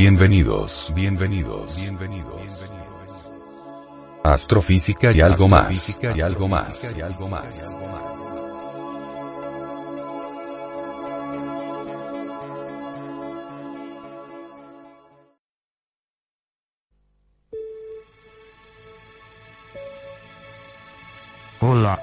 [0.00, 2.70] Bienvenidos, bienvenidos, bienvenidos.
[4.22, 7.76] Astrofísica y algo más, y algo más, y algo más.
[21.58, 22.00] Hola.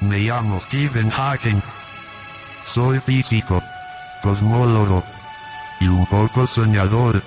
[0.00, 1.60] Me llamo Stephen Hawking.
[2.64, 3.62] Soy físico,
[4.22, 5.04] cosmólogo
[5.80, 7.22] y un poco soñador.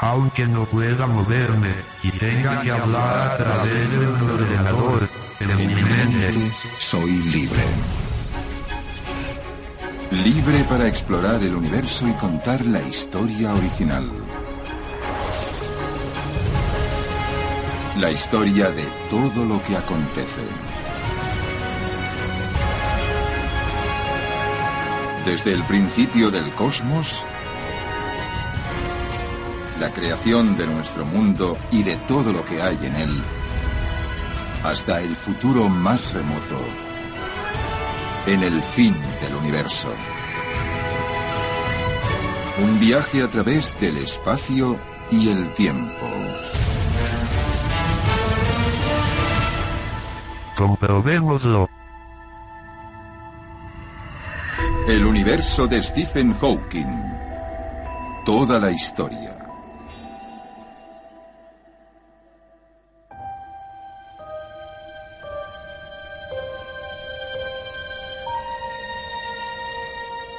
[0.00, 5.08] Aunque no pueda moverme y tenga que hablar a través de un ordenador,
[5.40, 7.64] en mi mente soy libre.
[10.10, 14.08] Libre para explorar el universo y contar la historia original.
[17.98, 20.42] La historia de todo lo que acontece.
[25.28, 27.22] Desde el principio del cosmos,
[29.78, 33.22] la creación de nuestro mundo y de todo lo que hay en él,
[34.64, 36.58] hasta el futuro más remoto,
[38.26, 39.92] en el fin del universo.
[42.62, 44.78] Un viaje a través del espacio
[45.10, 46.06] y el tiempo.
[50.56, 51.77] comprobémoslo.
[54.88, 56.86] El universo de Stephen Hawking.
[58.24, 59.36] Toda la historia.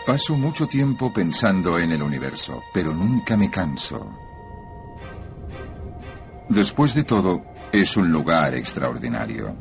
[0.03, 4.11] Paso mucho tiempo pensando en el universo, pero nunca me canso.
[6.49, 9.55] Después de todo, es un lugar extraordinario.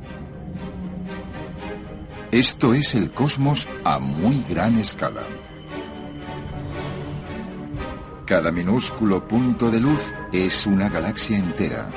[2.31, 5.23] Esto es el cosmos a muy gran escala.
[8.27, 11.89] Cada minúsculo punto de luz es una galaxia entera.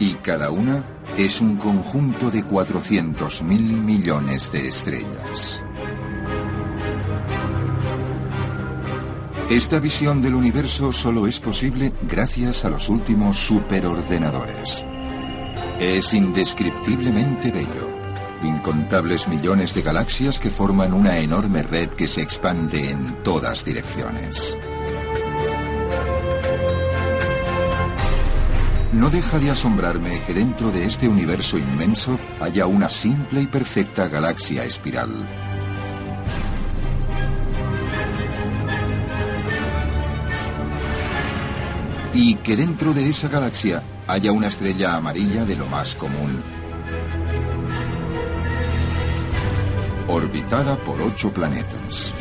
[0.00, 0.82] Y cada una
[1.16, 5.62] es un conjunto de 400 mil millones de estrellas.
[9.48, 14.84] Esta visión del universo solo es posible gracias a los últimos superordenadores.
[15.78, 17.97] Es indescriptiblemente bello.
[18.42, 24.56] Incontables millones de galaxias que forman una enorme red que se expande en todas direcciones.
[28.92, 34.08] No deja de asombrarme que dentro de este universo inmenso haya una simple y perfecta
[34.08, 35.10] galaxia espiral.
[42.14, 46.57] Y que dentro de esa galaxia haya una estrella amarilla de lo más común.
[50.08, 52.14] Orbitada por ocho planetas.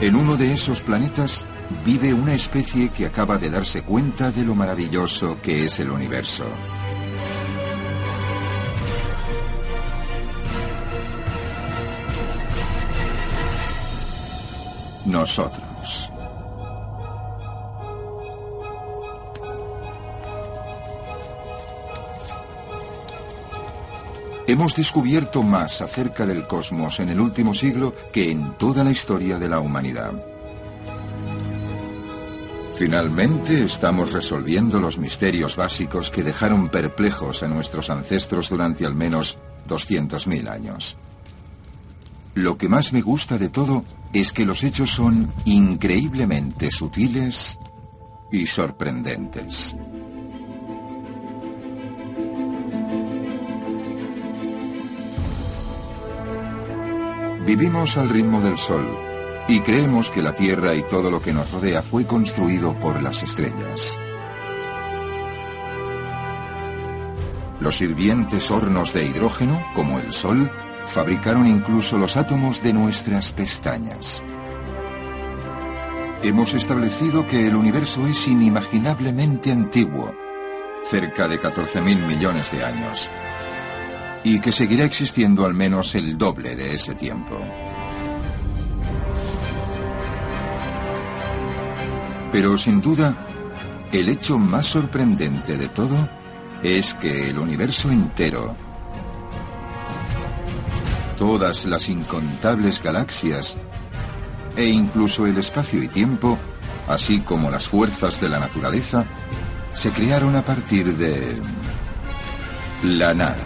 [0.00, 1.44] En uno de esos planetas
[1.84, 6.44] vive una especie que acaba de darse cuenta de lo maravilloso que es el universo.
[15.06, 15.75] Nosotros.
[24.56, 29.38] Hemos descubierto más acerca del cosmos en el último siglo que en toda la historia
[29.38, 30.14] de la humanidad.
[32.74, 39.36] Finalmente estamos resolviendo los misterios básicos que dejaron perplejos a nuestros ancestros durante al menos
[39.68, 40.96] 200.000 años.
[42.32, 43.84] Lo que más me gusta de todo
[44.14, 47.58] es que los hechos son increíblemente sutiles
[48.32, 49.76] y sorprendentes.
[57.46, 58.84] Vivimos al ritmo del Sol
[59.46, 63.22] y creemos que la Tierra y todo lo que nos rodea fue construido por las
[63.22, 63.96] estrellas.
[67.60, 70.50] Los hirvientes hornos de hidrógeno, como el Sol,
[70.86, 74.24] fabricaron incluso los átomos de nuestras pestañas.
[76.24, 80.12] Hemos establecido que el universo es inimaginablemente antiguo,
[80.82, 83.08] cerca de 14.000 millones de años,
[84.26, 87.38] y que seguirá existiendo al menos el doble de ese tiempo.
[92.32, 93.16] Pero sin duda,
[93.92, 96.08] el hecho más sorprendente de todo
[96.60, 98.56] es que el universo entero,
[101.16, 103.56] todas las incontables galaxias
[104.56, 106.36] e incluso el espacio y tiempo,
[106.88, 109.04] así como las fuerzas de la naturaleza,
[109.72, 111.40] se crearon a partir de
[112.82, 113.45] la nada.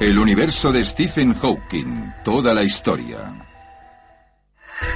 [0.00, 3.46] El universo de Stephen Hawking, toda la historia.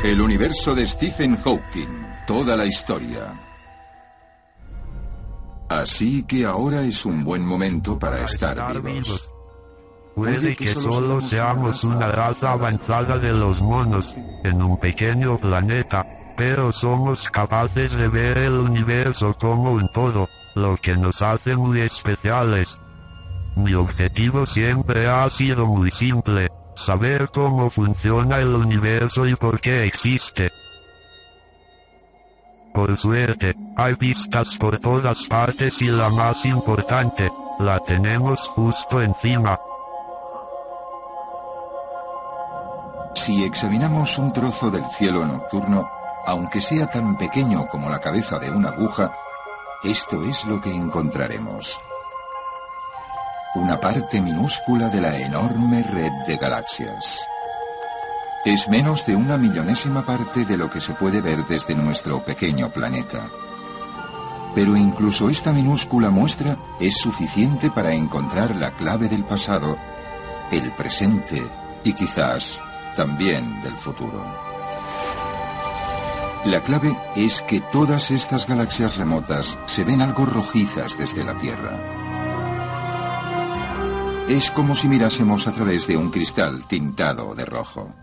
[0.03, 3.33] El universo de Stephen Hawking, toda la historia.
[5.69, 9.33] Así que ahora es un buen momento para estar vivos.
[10.17, 16.05] Puede que solo seamos una raza avanzada de los monos, en un pequeño planeta,
[16.37, 21.83] pero somos capaces de ver el universo como un todo, lo que nos hace muy
[21.83, 22.81] especiales.
[23.58, 29.82] Mi objetivo siempre ha sido muy simple, saber cómo funciona el universo y por qué
[29.82, 30.52] existe.
[32.72, 39.58] Por suerte, hay pistas por todas partes y la más importante, la tenemos justo encima.
[43.16, 45.90] Si examinamos un trozo del cielo nocturno,
[46.26, 49.12] aunque sea tan pequeño como la cabeza de una aguja,
[49.82, 51.81] esto es lo que encontraremos.
[53.55, 57.27] Una parte minúscula de la enorme red de galaxias.
[58.45, 62.69] Es menos de una millonésima parte de lo que se puede ver desde nuestro pequeño
[62.69, 63.27] planeta.
[64.55, 69.79] Pero incluso esta minúscula muestra es suficiente para encontrar la clave del pasado,
[70.51, 71.43] el presente
[71.85, 72.61] y quizás
[72.97, 74.25] también del futuro.
[76.44, 81.98] La clave es que todas estas galaxias remotas se ven algo rojizas desde la Tierra.
[84.29, 87.95] Es como si mirásemos a través de un cristal tintado de rojo.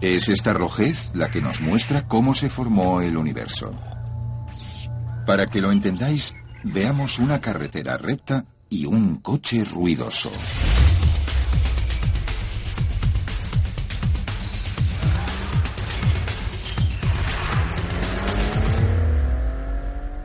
[0.00, 3.74] Es esta rojez la que nos muestra cómo se formó el universo.
[5.26, 10.32] Para que lo entendáis, veamos una carretera recta y un coche ruidoso.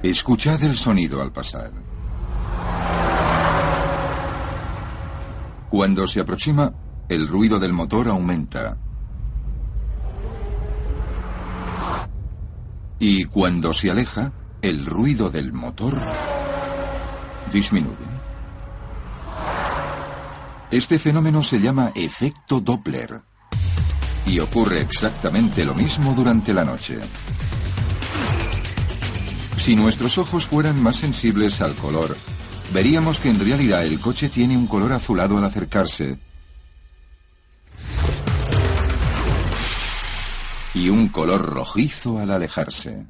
[0.02, 1.83] Escuchad el sonido al pasar.
[5.74, 6.72] Cuando se aproxima,
[7.10, 8.78] el ruido del motor aumenta.
[13.00, 14.32] Y cuando se aleja,
[14.62, 16.00] el ruido del motor
[17.52, 17.98] disminuye.
[20.70, 23.24] Este fenómeno se llama efecto Doppler
[24.28, 27.00] y ocurre exactamente lo mismo durante la noche.
[29.58, 32.16] Si nuestros ojos fueran más sensibles al color,
[32.72, 36.18] veríamos que en realidad el coche tiene un color azulado al acercarse
[40.74, 43.06] y un color rojizo al alejarse.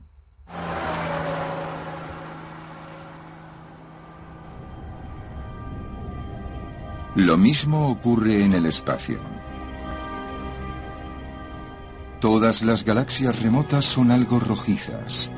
[7.16, 9.20] Lo mismo ocurre en el espacio.
[12.20, 15.32] Todas las galaxias remotas son algo rojizas.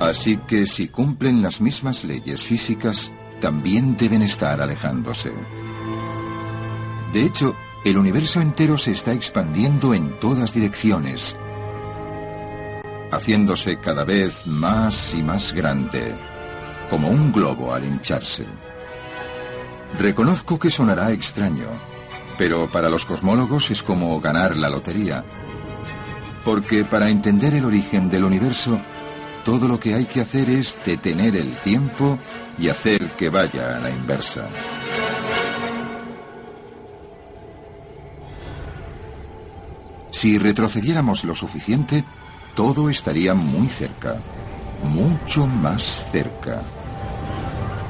[0.00, 5.32] Así que si cumplen las mismas leyes físicas, también deben estar alejándose.
[7.12, 7.54] De hecho,
[7.84, 11.36] el universo entero se está expandiendo en todas direcciones,
[13.10, 16.14] haciéndose cada vez más y más grande,
[16.90, 18.44] como un globo al hincharse.
[19.98, 21.66] Reconozco que sonará extraño,
[22.36, 25.24] pero para los cosmólogos es como ganar la lotería,
[26.44, 28.80] porque para entender el origen del universo,
[29.48, 32.18] todo lo que hay que hacer es detener el tiempo
[32.58, 34.46] y hacer que vaya a la inversa.
[40.10, 42.04] Si retrocediéramos lo suficiente,
[42.54, 44.20] todo estaría muy cerca,
[44.84, 46.60] mucho más cerca.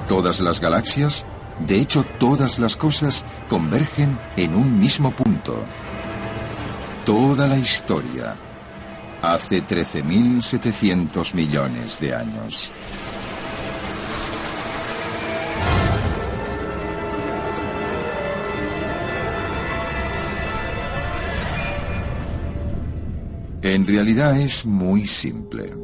[0.06, 1.26] Todas las galaxias,
[1.66, 5.64] de hecho todas las cosas, convergen en un mismo punto.
[7.04, 8.36] Toda la historia,
[9.22, 12.70] hace 13.700 millones de años.
[23.62, 25.74] En realidad es muy simple.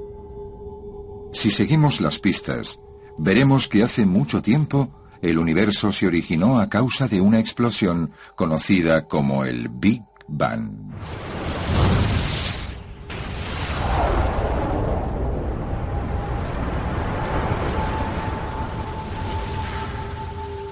[1.32, 2.80] Si seguimos las pistas,
[3.18, 9.06] veremos que hace mucho tiempo el universo se originó a causa de una explosión conocida
[9.06, 10.70] como el Big Bang.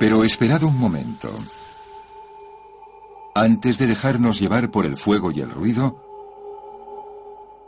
[0.03, 1.31] Pero esperad un momento.
[3.37, 5.97] Antes de dejarnos llevar por el fuego y el ruido,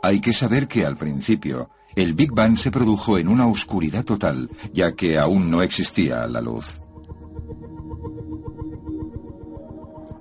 [0.03, 4.49] hay que saber que al principio, el Big Bang se produjo en una oscuridad total,
[4.73, 6.81] ya que aún no existía la luz.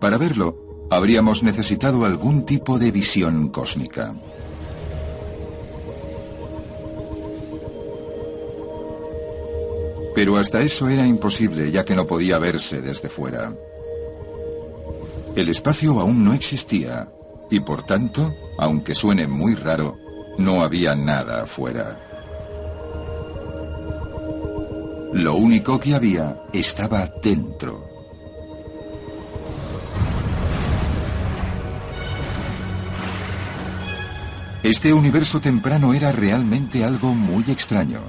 [0.01, 4.15] Para verlo, habríamos necesitado algún tipo de visión cósmica.
[10.15, 13.53] Pero hasta eso era imposible ya que no podía verse desde fuera.
[15.35, 17.09] El espacio aún no existía
[17.51, 19.97] y por tanto, aunque suene muy raro,
[20.39, 22.01] no había nada afuera.
[25.13, 27.89] Lo único que había estaba dentro.
[34.65, 38.01] Este universo temprano era realmente algo muy extraño.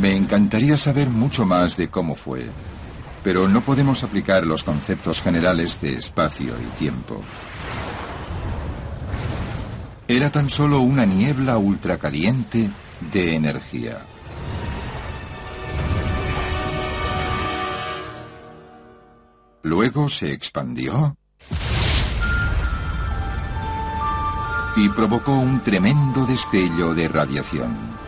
[0.00, 2.48] Me encantaría saber mucho más de cómo fue,
[3.22, 7.22] pero no podemos aplicar los conceptos generales de espacio y tiempo.
[10.08, 12.68] Era tan solo una niebla ultracaliente
[13.12, 13.98] de energía.
[19.62, 21.16] Luego se expandió
[24.76, 28.01] y provocó un tremendo destello de radiación.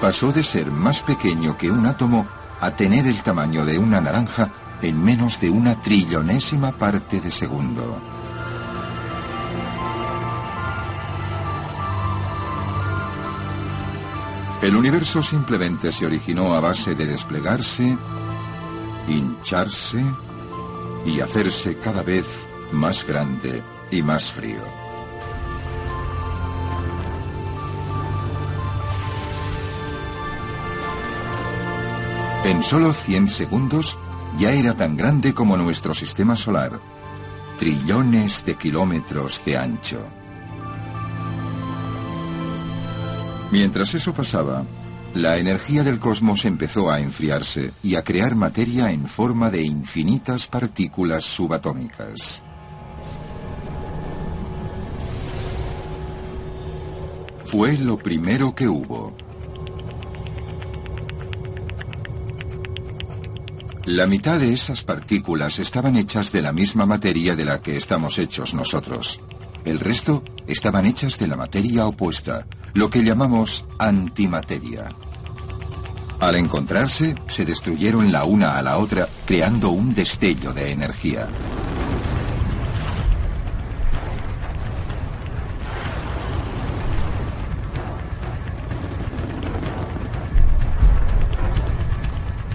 [0.00, 2.26] Pasó de ser más pequeño que un átomo
[2.60, 4.48] a tener el tamaño de una naranja
[4.82, 8.00] en menos de una trillonésima parte de segundo.
[14.62, 17.96] El universo simplemente se originó a base de desplegarse,
[19.06, 20.04] hincharse
[21.04, 22.26] y hacerse cada vez
[22.72, 24.85] más grande y más frío.
[32.46, 33.98] En solo 100 segundos
[34.38, 36.78] ya era tan grande como nuestro sistema solar,
[37.58, 40.00] trillones de kilómetros de ancho.
[43.50, 44.64] Mientras eso pasaba,
[45.12, 50.46] la energía del cosmos empezó a enfriarse y a crear materia en forma de infinitas
[50.46, 52.44] partículas subatómicas.
[57.44, 59.25] Fue lo primero que hubo.
[63.86, 68.18] La mitad de esas partículas estaban hechas de la misma materia de la que estamos
[68.18, 69.20] hechos nosotros.
[69.64, 74.88] El resto estaban hechas de la materia opuesta, lo que llamamos antimateria.
[76.18, 81.28] Al encontrarse, se destruyeron la una a la otra, creando un destello de energía.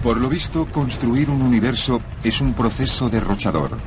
[0.02, 3.78] Por lo visto, construir un universo es un proceso derrochador.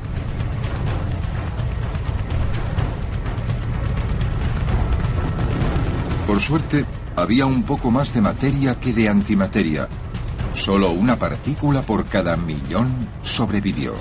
[6.26, 9.88] Por suerte, había un poco más de materia que de antimateria.
[10.54, 12.88] Solo una partícula por cada millón
[13.22, 13.94] sobrevivió.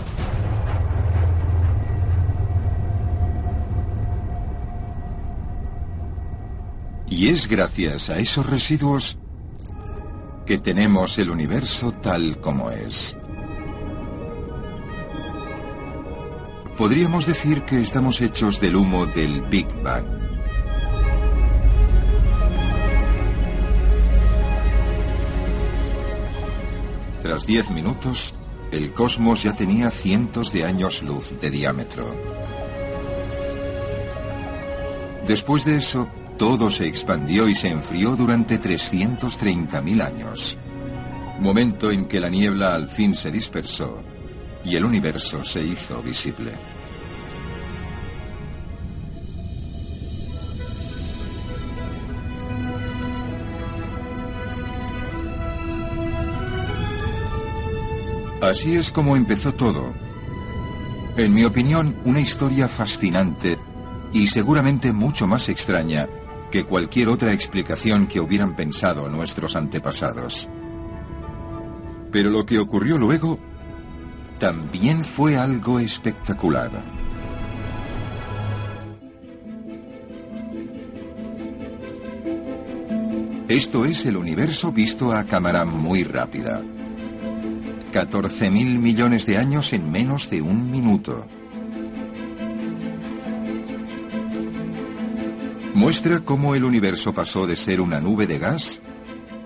[7.08, 9.18] Y es gracias a esos residuos
[10.46, 13.18] que tenemos el universo tal como es.
[16.78, 20.06] Podríamos decir que estamos hechos del humo del Big Bang.
[27.22, 28.36] Tras diez minutos,
[28.72, 32.14] el cosmos ya tenía cientos de años luz de diámetro.
[35.26, 40.58] Después de eso, todo se expandió y se enfrió durante 330.000 años.
[41.40, 44.02] Momento en que la niebla al fin se dispersó
[44.64, 46.52] y el universo se hizo visible.
[58.42, 59.94] Así es como empezó todo.
[61.18, 63.58] En mi opinión, una historia fascinante
[64.14, 66.08] y seguramente mucho más extraña
[66.56, 70.48] que cualquier otra explicación que hubieran pensado nuestros antepasados.
[72.14, 73.38] Pero lo que ocurrió luego
[74.40, 76.72] también fue algo espectacular.
[83.50, 86.62] Esto es el universo visto a cámara muy rápida.
[87.92, 91.26] 14.000 millones de años en menos de un minuto.
[95.76, 98.80] Muestra cómo el universo pasó de ser una nube de gas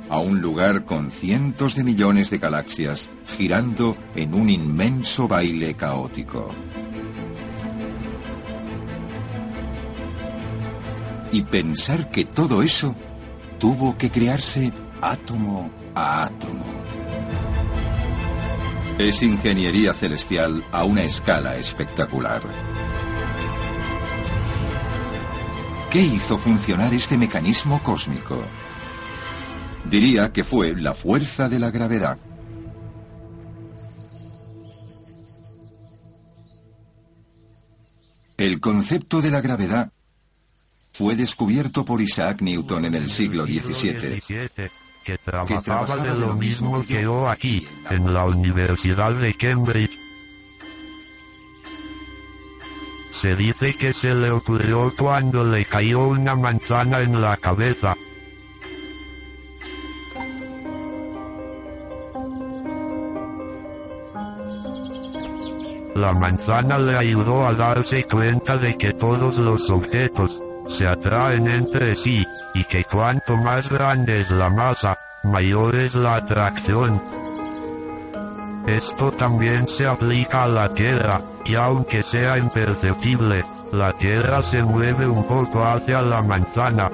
[0.09, 6.49] a un lugar con cientos de millones de galaxias girando en un inmenso baile caótico.
[11.31, 12.95] Y pensar que todo eso
[13.59, 14.71] tuvo que crearse
[15.01, 16.63] átomo a átomo.
[18.99, 22.41] Es ingeniería celestial a una escala espectacular.
[25.91, 28.39] ¿Qué hizo funcionar este mecanismo cósmico?
[29.89, 32.19] Diría que fue la fuerza de la gravedad.
[38.37, 39.91] El concepto de la gravedad
[40.93, 44.21] fue descubierto por Isaac Newton en el siglo XVII.
[45.03, 50.08] que trabajaba de lo mismo que yo aquí, en la Universidad de Cambridge.
[53.11, 57.95] Se dice que se le ocurrió cuando le cayó una manzana en la cabeza.
[65.95, 71.95] La manzana le ayudó a darse cuenta de que todos los objetos se atraen entre
[71.95, 72.23] sí,
[72.53, 77.01] y que cuanto más grande es la masa, mayor es la atracción.
[78.69, 85.07] Esto también se aplica a la Tierra, y aunque sea imperceptible, la Tierra se mueve
[85.07, 86.91] un poco hacia la manzana.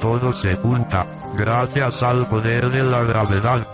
[0.00, 1.06] Todo se junta,
[1.36, 3.64] gracias al poder de la gravedad.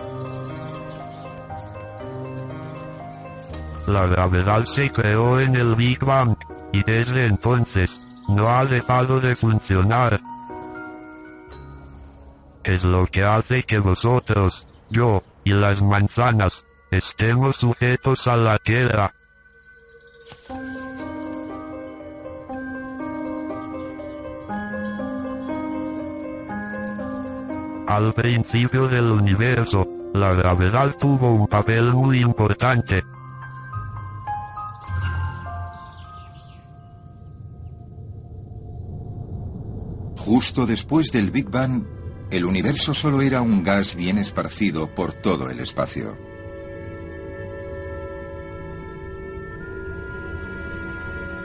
[3.87, 6.37] La gravedad se creó en el Big Bang,
[6.71, 10.21] y desde entonces, no ha dejado de funcionar.
[12.65, 19.13] Es lo que hace que vosotros, yo, y las manzanas, estemos sujetos a la Tierra.
[27.87, 33.03] Al principio del universo, la gravedad tuvo un papel muy importante.
[40.17, 41.85] Justo después del Big Bang,
[42.37, 46.19] el universo solo era un gas bien esparcido por todo el espacio.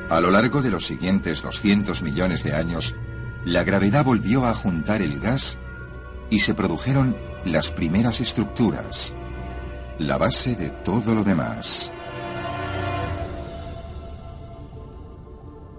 [0.10, 2.96] A lo largo de los siguientes 200 millones de años,
[3.46, 5.60] la gravedad volvió a juntar el gas
[6.32, 9.14] y se produjeron las primeras estructuras,
[10.00, 11.92] la base de todo lo demás.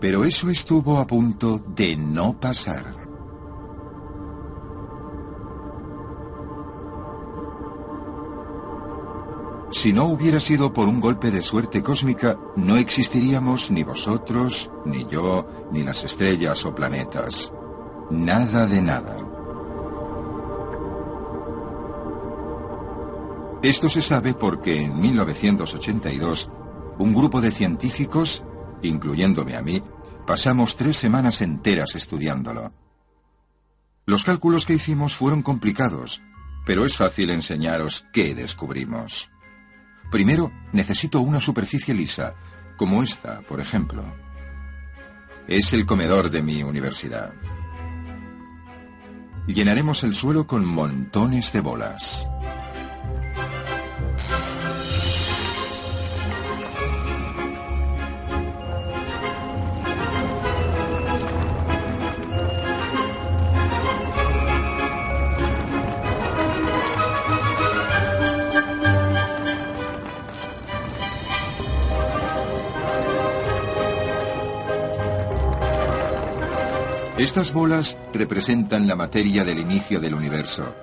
[0.01, 3.00] Pero eso estuvo a punto de no pasar.
[9.81, 15.07] Si no hubiera sido por un golpe de suerte cósmica, no existiríamos ni vosotros, ni
[15.07, 17.51] yo, ni las estrellas o planetas.
[18.11, 19.17] Nada de nada.
[23.63, 26.51] Esto se sabe porque en 1982,
[26.99, 28.45] un grupo de científicos,
[28.83, 29.83] incluyéndome a mí,
[30.27, 32.75] pasamos tres semanas enteras estudiándolo.
[34.05, 36.21] Los cálculos que hicimos fueron complicados,
[36.67, 39.31] pero es fácil enseñaros qué descubrimos.
[40.11, 42.35] Primero, necesito una superficie lisa,
[42.77, 44.05] como esta, por ejemplo.
[45.47, 47.33] Es el comedor de mi universidad.
[49.47, 52.29] Llenaremos el suelo con montones de bolas.
[77.21, 80.75] Estas bolas representan la materia del inicio del universo,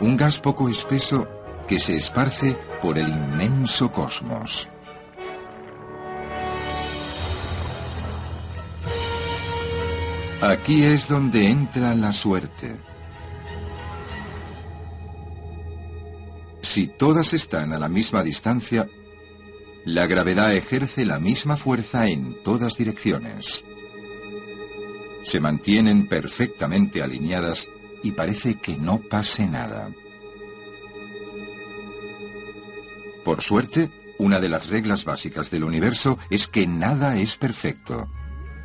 [0.00, 1.28] un gas poco espeso
[1.68, 4.68] que se esparce por el inmenso cosmos.
[10.42, 12.74] Aquí es donde entra la suerte.
[16.60, 18.88] Si todas están a la misma distancia,
[19.84, 23.64] la gravedad ejerce la misma fuerza en todas direcciones
[25.24, 27.68] se mantienen perfectamente alineadas
[28.02, 29.90] y parece que no pase nada.
[33.24, 38.08] Por suerte, una de las reglas básicas del universo es que nada es perfecto.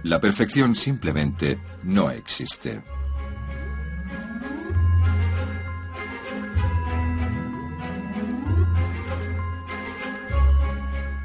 [0.03, 2.81] La perfección simplemente no existe.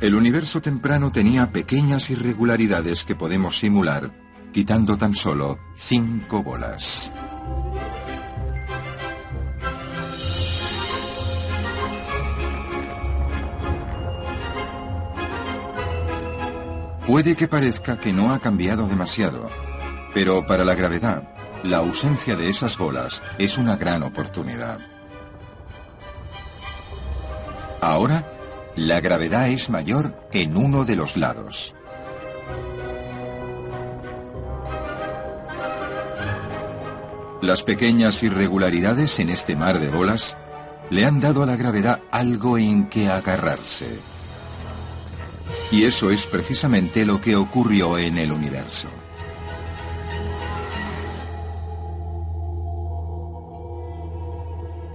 [0.01, 4.24] El universo temprano tenía pequeñas irregularidades que podemos simular
[4.55, 7.11] quitando tan solo cinco bolas.
[17.05, 19.49] Puede que parezca que no ha cambiado demasiado,
[20.15, 21.29] pero para la gravedad,
[21.65, 24.79] la ausencia de esas bolas es una gran oportunidad.
[27.81, 28.25] Ahora,
[28.77, 31.75] la gravedad es mayor en uno de los lados.
[37.45, 40.35] Las pequeñas irregularidades en este mar de bolas
[40.89, 43.99] le han dado a la gravedad algo en que agarrarse.
[45.71, 48.89] Y eso es precisamente lo que ocurrió en el universo.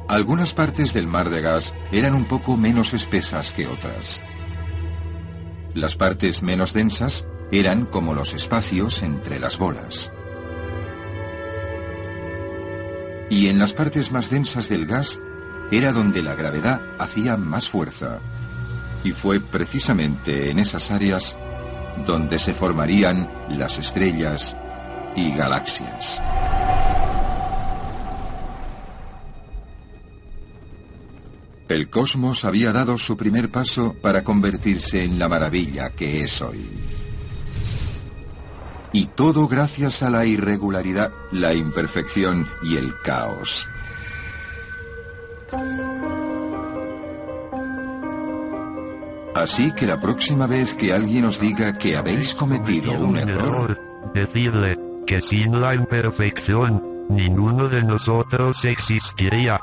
[0.07, 4.23] Algunas partes del mar de gas eran un poco menos espesas que otras.
[5.75, 10.12] Las partes menos densas eran como los espacios entre las bolas.
[13.29, 15.19] Y en las partes más densas del gas
[15.71, 18.19] era donde la gravedad hacía más fuerza.
[19.03, 21.35] Y fue precisamente en esas áreas
[22.05, 24.57] donde se formarían las estrellas
[25.15, 26.21] y galaxias.
[31.67, 36.67] El cosmos había dado su primer paso para convertirse en la maravilla que es hoy.
[38.91, 43.67] Y todo gracias a la irregularidad, la imperfección y el caos.
[49.36, 54.78] Así que la próxima vez que alguien os diga que habéis cometido un error, Decirle
[55.06, 59.60] que sin la imperfección, ninguno de nosotros existiría.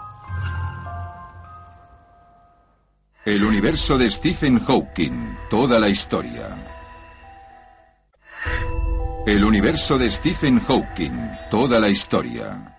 [3.24, 6.75] El universo de Stephen Hawking, toda la historia.
[9.26, 11.10] El universo de Stephen Hawking,
[11.50, 12.76] toda la historia.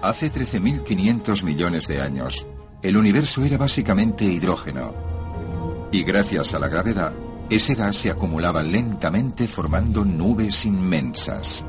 [0.00, 2.46] Hace 13.500 millones de años,
[2.80, 4.94] el universo era básicamente hidrógeno.
[5.92, 7.12] Y gracias a la gravedad,
[7.50, 11.62] ese gas se acumulaba lentamente formando nubes inmensas.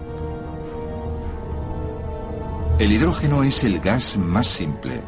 [2.80, 5.02] El hidrógeno es el gas más simple,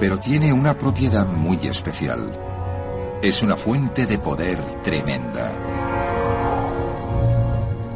[0.00, 2.47] pero tiene una propiedad muy especial.
[3.20, 5.52] Es una fuente de poder tremenda.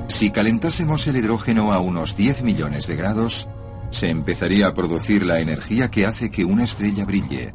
[0.09, 3.49] Si calentásemos el hidrógeno a unos 10 millones de grados,
[3.91, 7.55] se empezaría a producir la energía que hace que una estrella brille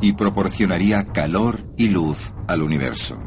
[0.00, 3.20] y proporcionaría calor y luz al universo.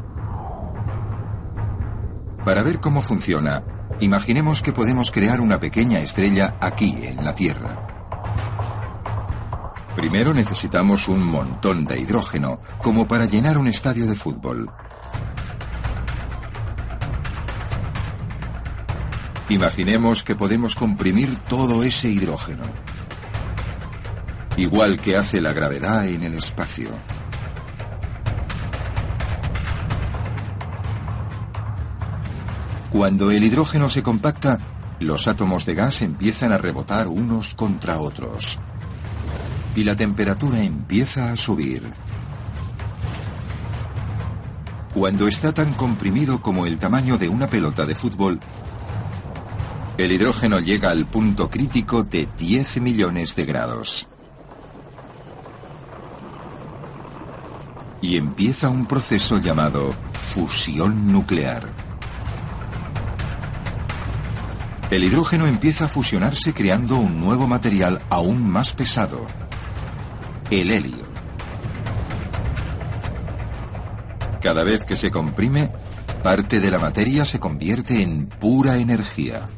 [2.46, 3.64] Para ver cómo funciona,
[4.00, 7.91] imaginemos que podemos crear una pequeña estrella aquí en la Tierra.
[9.94, 14.70] Primero necesitamos un montón de hidrógeno, como para llenar un estadio de fútbol.
[19.50, 22.62] Imaginemos que podemos comprimir todo ese hidrógeno.
[24.56, 26.88] Igual que hace la gravedad en el espacio.
[32.90, 34.58] Cuando el hidrógeno se compacta,
[35.00, 38.58] los átomos de gas empiezan a rebotar unos contra otros.
[39.74, 41.82] Y la temperatura empieza a subir.
[44.94, 48.38] Cuando está tan comprimido como el tamaño de una pelota de fútbol,
[49.96, 54.06] el hidrógeno llega al punto crítico de 10 millones de grados.
[58.02, 61.68] Y empieza un proceso llamado fusión nuclear.
[64.90, 69.26] El hidrógeno empieza a fusionarse creando un nuevo material aún más pesado,
[70.60, 71.06] el helio.
[74.42, 75.70] Cada vez que se comprime,
[76.22, 79.48] parte de la materia se convierte en pura energía.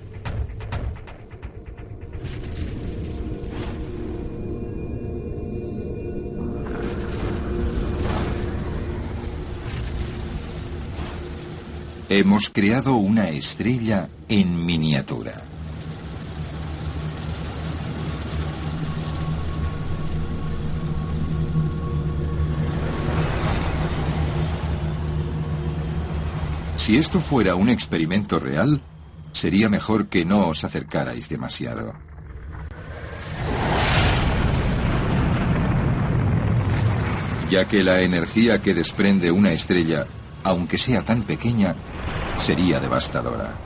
[12.08, 15.53] Hemos creado una estrella en miniatura.
[26.84, 28.82] Si esto fuera un experimento real,
[29.32, 31.94] sería mejor que no os acercarais demasiado.
[37.50, 40.04] Ya que la energía que desprende una estrella,
[40.42, 41.74] aunque sea tan pequeña,
[42.36, 43.63] sería devastadora.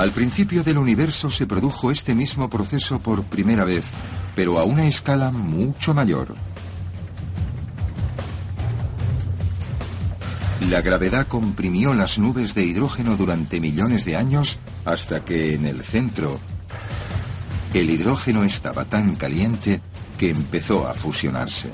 [0.00, 3.84] Al principio del universo se produjo este mismo proceso por primera vez,
[4.34, 6.34] pero a una escala mucho mayor.
[10.70, 15.82] La gravedad comprimió las nubes de hidrógeno durante millones de años hasta que en el
[15.82, 16.40] centro
[17.74, 19.82] el hidrógeno estaba tan caliente
[20.18, 21.68] que empezó a fusionarse.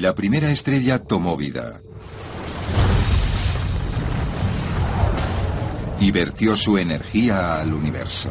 [0.00, 1.80] La primera estrella tomó vida.
[5.98, 8.30] Y vertió su energía al universo.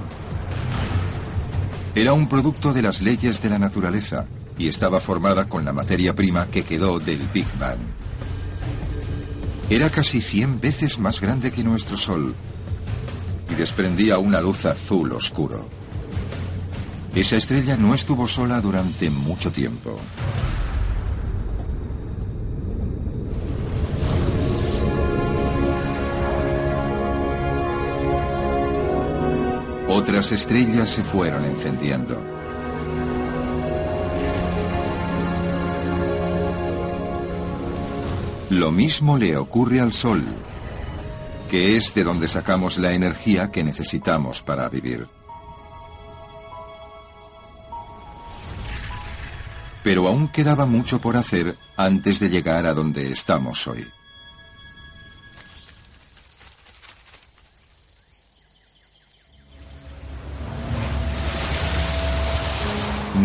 [1.93, 4.27] Era un producto de las leyes de la naturaleza
[4.58, 7.80] y estaba formada con la materia prima que quedó del Big Bang.
[9.69, 12.34] Era casi 100 veces más grande que nuestro Sol
[13.51, 15.67] y desprendía una luz azul oscuro.
[17.13, 19.99] Esa estrella no estuvo sola durante mucho tiempo.
[30.08, 32.17] Otras estrellas se fueron encendiendo.
[38.52, 40.24] Lo mismo le ocurre al Sol,
[41.52, 45.10] que es de donde sacamos la energía que necesitamos para vivir.
[49.84, 53.86] Pero aún quedaba mucho por hacer antes de llegar a donde estamos hoy.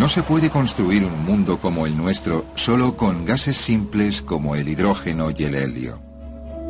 [0.03, 4.69] No se puede construir un mundo como el nuestro solo con gases simples como el
[4.69, 6.03] hidrógeno y el helio.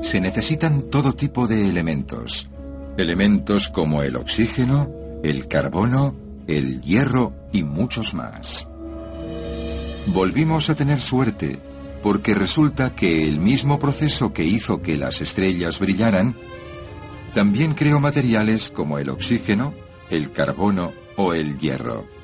[0.02, 2.50] Se necesitan todo tipo de elementos.
[2.98, 4.90] Elementos como el oxígeno,
[5.22, 6.14] el carbono,
[6.46, 8.68] el hierro y muchos más.
[10.08, 11.58] Volvimos a tener suerte
[12.02, 16.36] porque resulta que el mismo proceso que hizo que las estrellas brillaran
[17.32, 19.72] también creó materiales como el oxígeno,
[20.10, 22.21] el carbono o el hierro.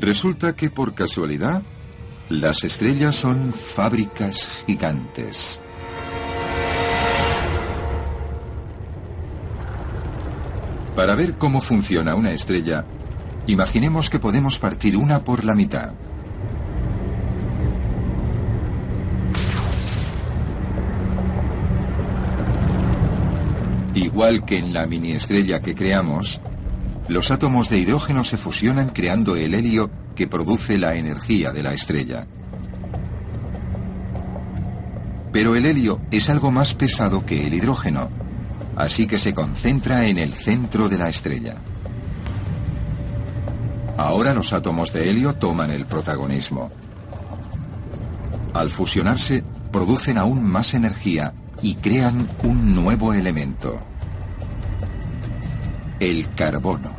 [0.00, 1.60] Resulta que por casualidad,
[2.28, 5.60] las estrellas son fábricas gigantes.
[10.94, 12.84] Para ver cómo funciona una estrella,
[13.48, 15.92] imaginemos que podemos partir una por la mitad.
[23.94, 26.40] Igual que en la mini estrella que creamos,
[27.08, 31.72] los átomos de hidrógeno se fusionan creando el helio que produce la energía de la
[31.72, 32.26] estrella.
[35.32, 38.10] Pero el helio es algo más pesado que el hidrógeno,
[38.76, 41.56] así que se concentra en el centro de la estrella.
[43.96, 46.70] Ahora los átomos de helio toman el protagonismo.
[48.52, 49.42] Al fusionarse,
[49.72, 53.78] producen aún más energía y crean un nuevo elemento,
[56.00, 56.97] el carbono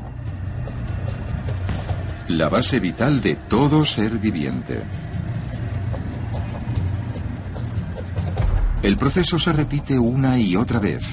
[2.30, 4.80] la base vital de todo ser viviente.
[8.84, 11.04] El proceso se repite una y otra vez,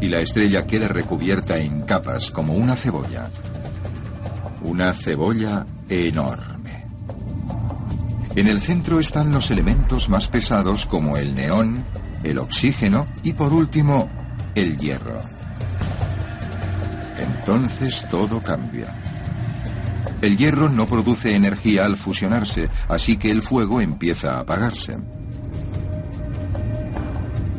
[0.00, 3.30] y la estrella queda recubierta en capas como una cebolla.
[4.62, 6.86] Una cebolla enorme.
[8.34, 11.84] En el centro están los elementos más pesados como el neón,
[12.22, 14.08] el oxígeno y por último,
[14.54, 15.18] el hierro.
[17.18, 19.07] Entonces todo cambia.
[20.20, 24.96] El hierro no produce energía al fusionarse, así que el fuego empieza a apagarse.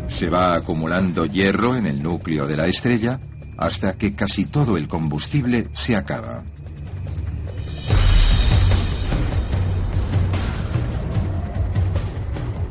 [0.10, 3.20] Se va acumulando hierro en el núcleo de la estrella
[3.58, 6.44] hasta que casi todo el combustible se acaba.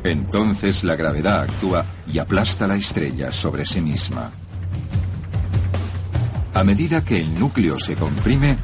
[0.03, 4.31] Entonces la gravedad actúa y aplasta la estrella sobre sí misma.
[6.53, 8.57] A medida que el núcleo se comprime,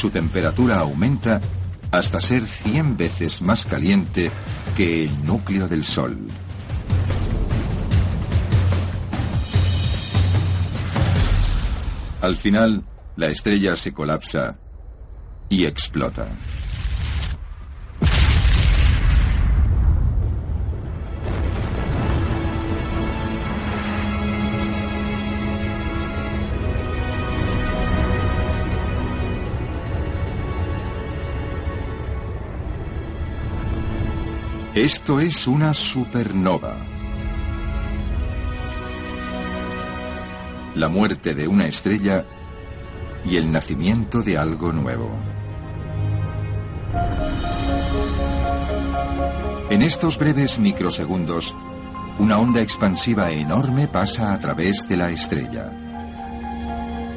[0.00, 1.42] su temperatura aumenta
[1.90, 4.30] hasta ser 100 veces más caliente
[4.74, 6.16] que el núcleo del Sol.
[12.22, 12.82] Al final,
[13.16, 14.58] la estrella se colapsa
[15.50, 16.28] y explota.
[34.80, 36.74] Esto es una supernova.
[40.74, 42.24] La muerte de una estrella
[43.22, 45.10] y el nacimiento de algo nuevo.
[49.68, 51.54] En estos breves microsegundos,
[52.18, 55.70] una onda expansiva enorme pasa a través de la estrella.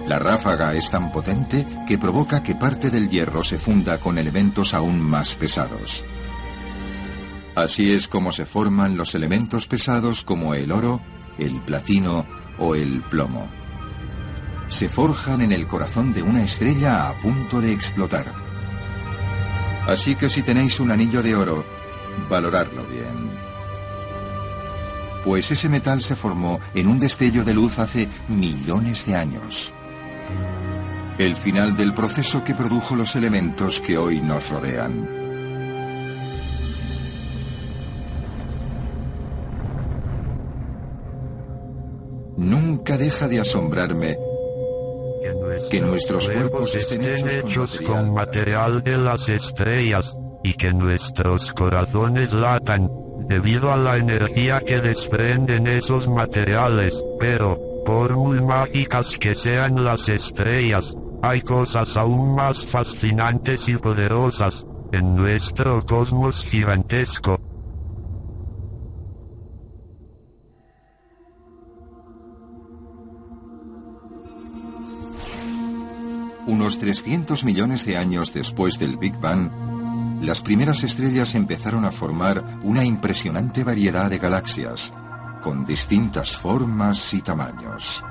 [0.10, 4.74] La ráfaga es tan potente que provoca que parte del hierro se funda con elementos
[4.74, 6.04] aún más pesados.
[7.56, 11.02] Así es como se forman los elementos pesados como el oro,
[11.38, 12.26] el platino
[12.58, 13.48] o el plomo.
[14.70, 18.34] se forjan en el corazón de una estrella a punto de explotar.
[19.88, 21.64] Así que si tenéis un anillo de oro,
[22.28, 23.32] valoradlo bien.
[25.24, 29.74] Pues ese metal se formó en un destello de luz hace millones de años.
[31.20, 35.23] El final del proceso que produjo los elementos que hoy nos rodean.
[42.94, 44.20] Nunca deja de asombrarme
[45.72, 52.88] que nuestros cuerpos estén hechos con material de las estrellas y que nuestros corazones latan
[53.28, 60.08] debido a la energía que desprenden esos materiales, pero, por muy mágicas que sean las
[60.08, 67.40] estrellas, hay cosas aún más fascinantes y poderosas en nuestro cosmos gigantesco.
[76.46, 79.50] Unos 300 millones de años después del Big Bang,
[80.22, 84.94] las primeras estrellas empezaron a formar una impresionante variedad de galaxias,
[85.42, 88.04] con distintas formas y tamaños.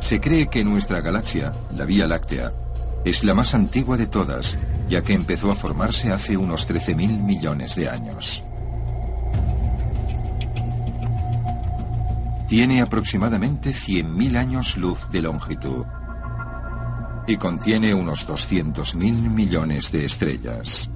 [0.00, 2.52] Se cree que nuestra galaxia, la Vía Láctea,
[3.04, 4.56] es la más antigua de todas,
[4.88, 8.42] ya que empezó a formarse hace unos 13.000 millones de años.
[12.48, 15.84] Tiene aproximadamente 100.000 años luz de longitud
[17.26, 20.88] y contiene unos 200.000 millones de estrellas.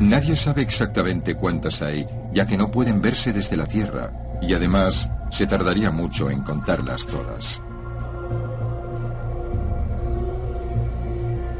[0.00, 5.10] Nadie sabe exactamente cuántas hay, ya que no pueden verse desde la Tierra, y además
[5.30, 7.62] se tardaría mucho en contarlas todas.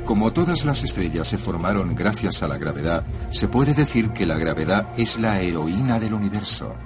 [0.06, 4.38] Como todas las estrellas se formaron gracias a la gravedad, se puede decir que la
[4.38, 6.76] gravedad es la heroína del universo.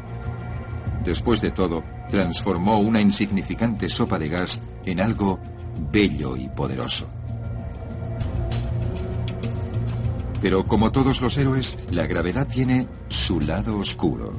[1.04, 5.38] Después de todo, transformó una insignificante sopa de gas en algo
[5.92, 7.10] bello y poderoso.
[10.40, 14.32] Pero como todos los héroes, la gravedad tiene su lado oscuro.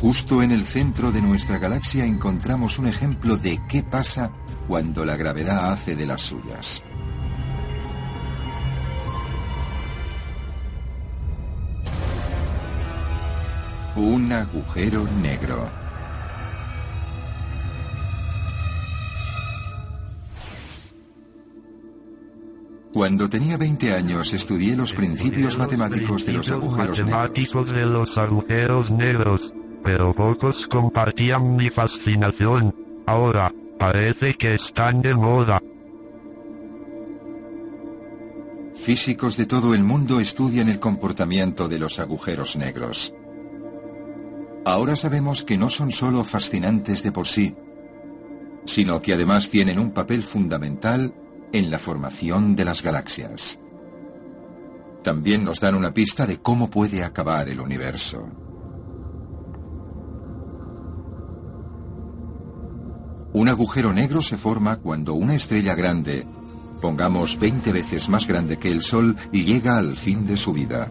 [0.00, 4.30] Justo en el centro de nuestra galaxia encontramos un ejemplo de qué pasa
[4.68, 6.84] cuando la gravedad hace de las suyas.
[13.96, 15.68] Un agujero negro.
[22.92, 28.90] Cuando tenía 20 años estudié los principios matemáticos de los agujeros matemáticos de los agujeros
[28.90, 32.74] negros, pero pocos compartían mi fascinación.
[33.06, 35.62] Ahora, Parece que están de moda.
[38.74, 43.14] Físicos de todo el mundo estudian el comportamiento de los agujeros negros.
[44.64, 47.54] Ahora sabemos que no son solo fascinantes de por sí,
[48.64, 51.14] sino que además tienen un papel fundamental
[51.52, 53.60] en la formación de las galaxias.
[55.04, 58.47] También nos dan una pista de cómo puede acabar el universo.
[63.32, 66.26] Un agujero negro se forma cuando una estrella grande,
[66.80, 70.88] pongamos 20 veces más grande que el Sol, llega al fin de su vida.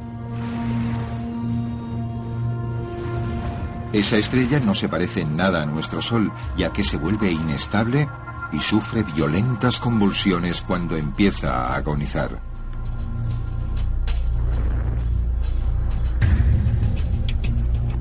[3.92, 8.08] Esa estrella no se parece en nada a nuestro Sol, ya que se vuelve inestable
[8.52, 12.40] y sufre violentas convulsiones cuando empieza a agonizar.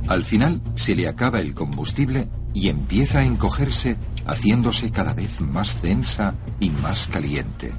[0.08, 3.96] Al final se le acaba el combustible y empieza a encogerse
[4.26, 7.72] haciéndose cada vez más densa y más caliente.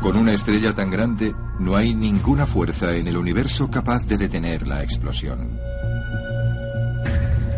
[0.00, 4.66] Con una estrella tan grande, no hay ninguna fuerza en el universo capaz de detener
[4.66, 5.58] la explosión.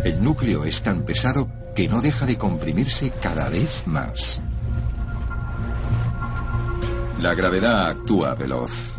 [0.05, 4.41] El núcleo es tan pesado que no deja de comprimirse cada vez más.
[7.21, 8.93] La gravedad actúa veloz.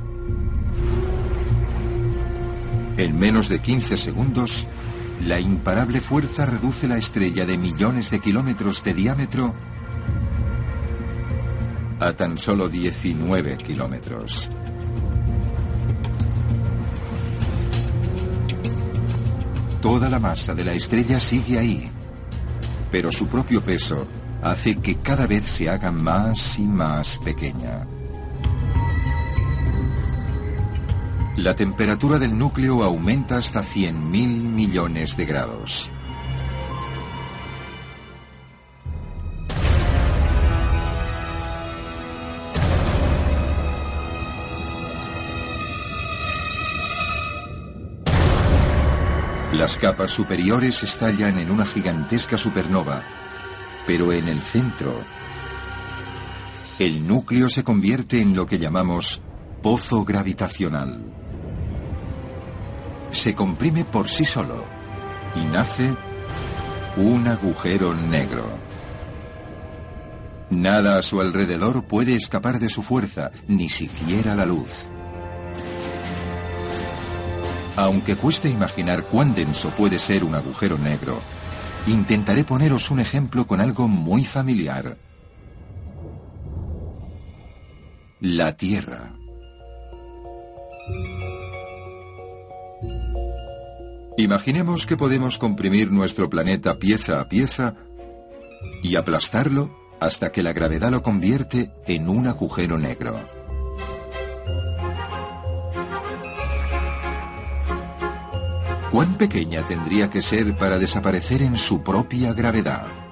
[2.98, 4.68] En menos de 15 segundos,
[5.22, 9.56] la imparable fuerza reduce la estrella de millones de kilómetros de diámetro
[12.00, 14.50] a tan solo 19 kilómetros.
[19.82, 21.90] Toda la masa de la estrella sigue ahí,
[22.92, 24.08] pero su propio peso
[24.42, 27.88] hace que cada vez se haga más y más pequeña.
[31.38, 35.92] La temperatura del núcleo aumenta hasta 100.000 millones de grados.
[49.52, 53.02] Las capas superiores estallan en una gigantesca supernova,
[53.86, 55.02] pero en el centro,
[56.80, 59.22] el núcleo se convierte en lo que llamamos
[59.62, 61.25] pozo gravitacional.
[63.16, 64.66] Se comprime por sí solo
[65.36, 65.96] y nace
[66.98, 68.46] un agujero negro.
[70.50, 74.88] Nada a su alrededor puede escapar de su fuerza, ni siquiera la luz.
[77.78, 81.20] Aunque cueste imaginar cuán denso puede ser un agujero negro,
[81.88, 84.98] intentaré poneros un ejemplo con algo muy familiar.
[88.20, 89.14] La Tierra.
[94.18, 97.76] Imaginemos que podemos comprimir nuestro planeta pieza a pieza
[98.82, 103.20] y aplastarlo hasta que la gravedad lo convierte en un agujero negro.
[108.92, 113.05] ¿Cuán pequeña tendría que ser para desaparecer en su propia gravedad?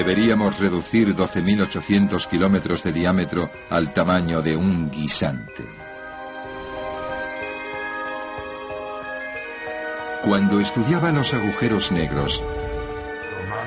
[0.00, 5.62] Deberíamos reducir 12.800 kilómetros de diámetro al tamaño de un guisante.
[10.24, 12.42] Cuando estudiaba los agujeros negros,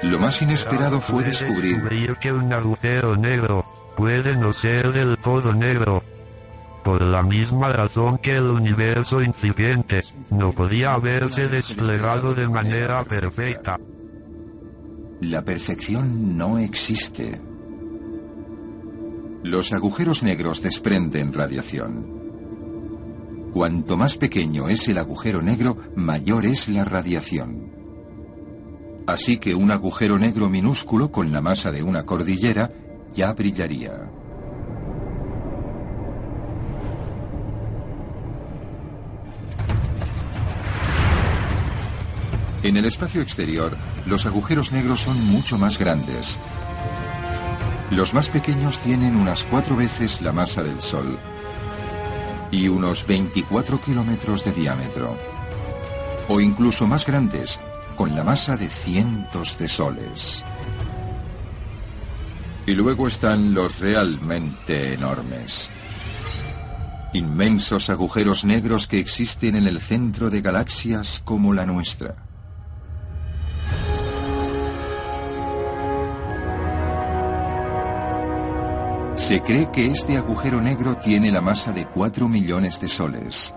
[0.01, 3.63] lo más inesperado fue descubrir que un agujero negro
[3.95, 6.03] puede no ser del todo negro.
[6.83, 13.77] Por la misma razón que el universo incipiente no podía haberse desplegado de manera perfecta.
[15.21, 17.39] La perfección no existe.
[19.43, 22.23] Los agujeros negros desprenden radiación.
[23.53, 27.71] Cuanto más pequeño es el agujero negro, mayor es la radiación.
[29.05, 32.71] Así que un agujero negro minúsculo con la masa de una cordillera
[33.13, 34.09] ya brillaría.
[42.63, 43.75] En el espacio exterior,
[44.05, 46.39] los agujeros negros son mucho más grandes.
[47.91, 51.17] Los más pequeños tienen unas cuatro veces la masa del Sol
[52.51, 55.17] y unos 24 kilómetros de diámetro.
[56.27, 57.59] O incluso más grandes,
[57.95, 60.43] con la masa de cientos de soles.
[62.65, 65.69] Y luego están los realmente enormes.
[67.13, 72.22] Inmensos agujeros negros que existen en el centro de galaxias como la nuestra.
[79.23, 83.53] Se cree que este agujero negro tiene la masa de 4 millones de soles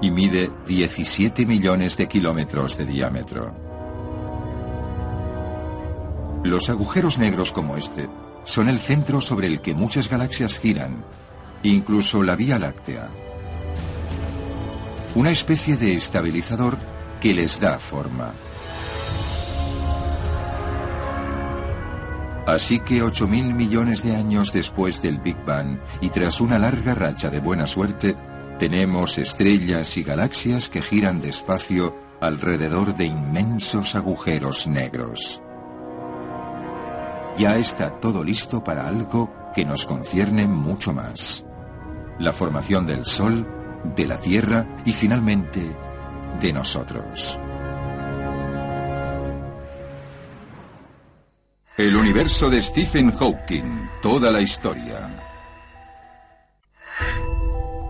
[0.00, 3.54] y mide 17 millones de kilómetros de diámetro.
[6.44, 8.08] Los agujeros negros como este
[8.46, 11.04] son el centro sobre el que muchas galaxias giran,
[11.62, 13.10] incluso la Vía Láctea.
[15.14, 16.78] Una especie de estabilizador
[17.20, 18.32] que les da forma.
[22.46, 27.28] Así que 8.000 millones de años después del Big Bang y tras una larga racha
[27.28, 28.16] de buena suerte,
[28.58, 35.42] tenemos estrellas y galaxias que giran despacio alrededor de inmensos agujeros negros.
[37.36, 41.44] Ya está todo listo para algo que nos concierne mucho más.
[42.18, 43.46] La formación del Sol,
[43.94, 45.60] de la Tierra y finalmente
[46.40, 47.38] de nosotros.
[52.06, 55.10] Universo de Stephen Hawking, toda la historia.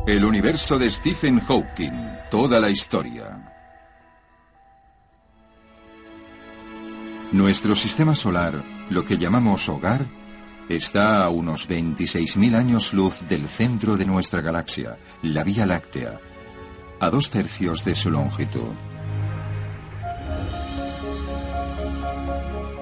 [0.07, 1.93] El universo de Stephen Hawking,
[2.31, 3.53] toda la historia.
[7.33, 10.07] Nuestro sistema solar, lo que llamamos hogar,
[10.71, 16.19] está a unos 26.000 años luz del centro de nuestra galaxia, la Vía Láctea,
[17.01, 18.73] a dos tercios de su longitud.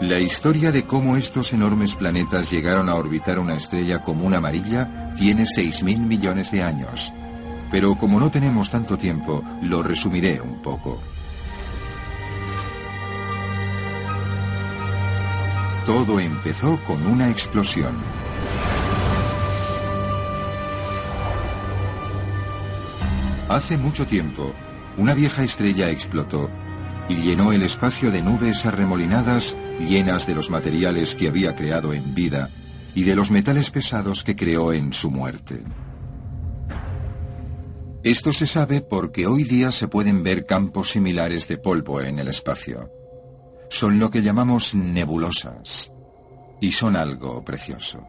[0.06, 5.44] La historia de cómo estos enormes planetas llegaron a orbitar una estrella común amarilla tiene
[5.44, 7.10] 6.000 millones de años.
[7.70, 11.00] Pero como no tenemos tanto tiempo, lo resumiré un poco.
[15.86, 17.96] Todo empezó con una explosión.
[23.48, 24.52] Hace mucho tiempo,
[24.98, 26.50] una vieja estrella explotó
[27.08, 32.14] y llenó el espacio de nubes arremolinadas llenas de los materiales que había creado en
[32.14, 32.50] vida
[32.94, 35.62] y de los metales pesados que creó en su muerte.
[38.02, 42.28] Esto se sabe porque hoy día se pueden ver campos similares de polvo en el
[42.28, 42.90] espacio.
[43.70, 45.90] Son lo que llamamos nebulosas.
[46.60, 48.06] y son algo precioso.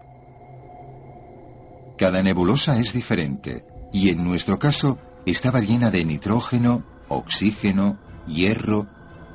[1.98, 8.88] Cada nebulosa es diferente y en nuestro caso estaba llena de nitrógeno, oxígeno, hierro,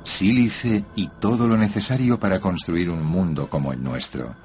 [0.03, 4.35] sílice y todo lo necesario para construir un mundo como el nuestro.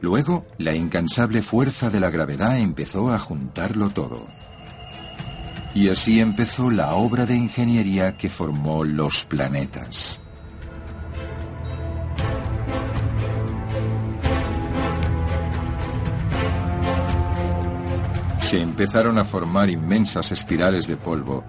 [0.00, 4.26] Luego, la incansable fuerza de la gravedad empezó a juntarlo todo.
[5.74, 10.20] Y así empezó la obra de ingeniería que formó los planetas.
[18.40, 21.42] Se empezaron a formar inmensas espirales de polvo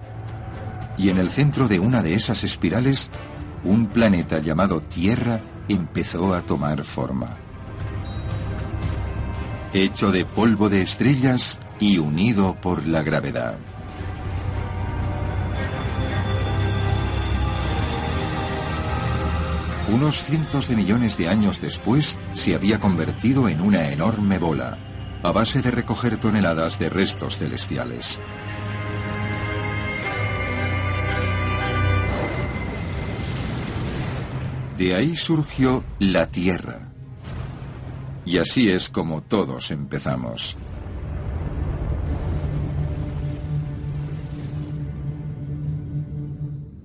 [0.98, 3.10] y en el centro de una de esas espirales,
[3.64, 7.38] un planeta llamado Tierra empezó a tomar forma.
[9.74, 13.58] Hecho de polvo de estrellas y unido por la gravedad.
[19.90, 24.78] Unos cientos de millones de años después, se había convertido en una enorme bola,
[25.24, 28.20] a base de recoger toneladas de restos celestiales.
[34.78, 36.94] De ahí surgió la Tierra.
[38.26, 40.56] Y así es como todos empezamos.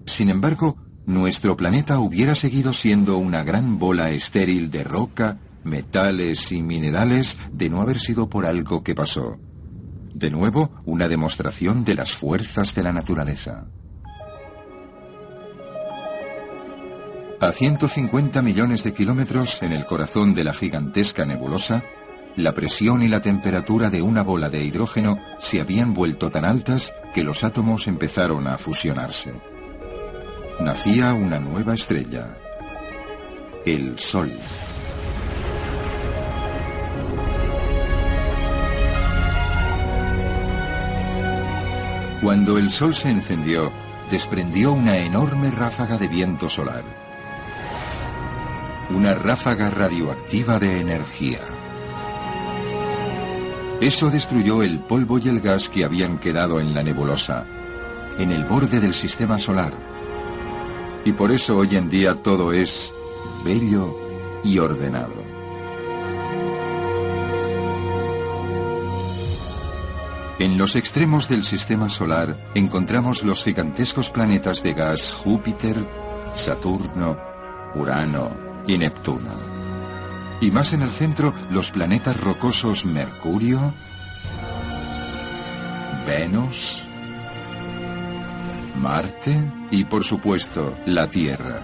[0.07, 6.63] Sin embargo, nuestro planeta hubiera seguido siendo una gran bola estéril de roca, metales y
[6.63, 9.39] minerales de no haber sido por algo que pasó.
[10.15, 13.67] De nuevo, una demostración de las fuerzas de la naturaleza.
[17.43, 21.83] A 150 millones de kilómetros en el corazón de la gigantesca nebulosa,
[22.37, 26.95] la presión y la temperatura de una bola de hidrógeno se habían vuelto tan altas
[27.13, 29.33] que los átomos empezaron a fusionarse.
[30.61, 32.39] Nacía una nueva estrella,
[33.67, 34.31] el Sol.
[42.23, 43.73] Cuando el Sol se encendió,
[44.13, 47.03] desprendió una enorme ráfaga de viento solar
[48.95, 51.41] una ráfaga radioactiva de energía.
[53.81, 57.47] Eso destruyó el polvo y el gas que habían quedado en la nebulosa,
[58.19, 59.73] en el borde del sistema solar.
[61.05, 62.95] Y por eso hoy en día todo es
[63.45, 63.99] bello
[64.45, 65.15] y ordenado.
[70.39, 75.87] En los extremos del sistema solar encontramos los gigantescos planetas de gas Júpiter,
[76.35, 77.17] Saturno,
[77.75, 79.31] Urano, y Neptuno.
[80.41, 83.73] Y más en el centro, los planetas rocosos Mercurio,
[86.07, 86.83] Venus,
[88.81, 89.39] Marte
[89.71, 91.63] y por supuesto la Tierra.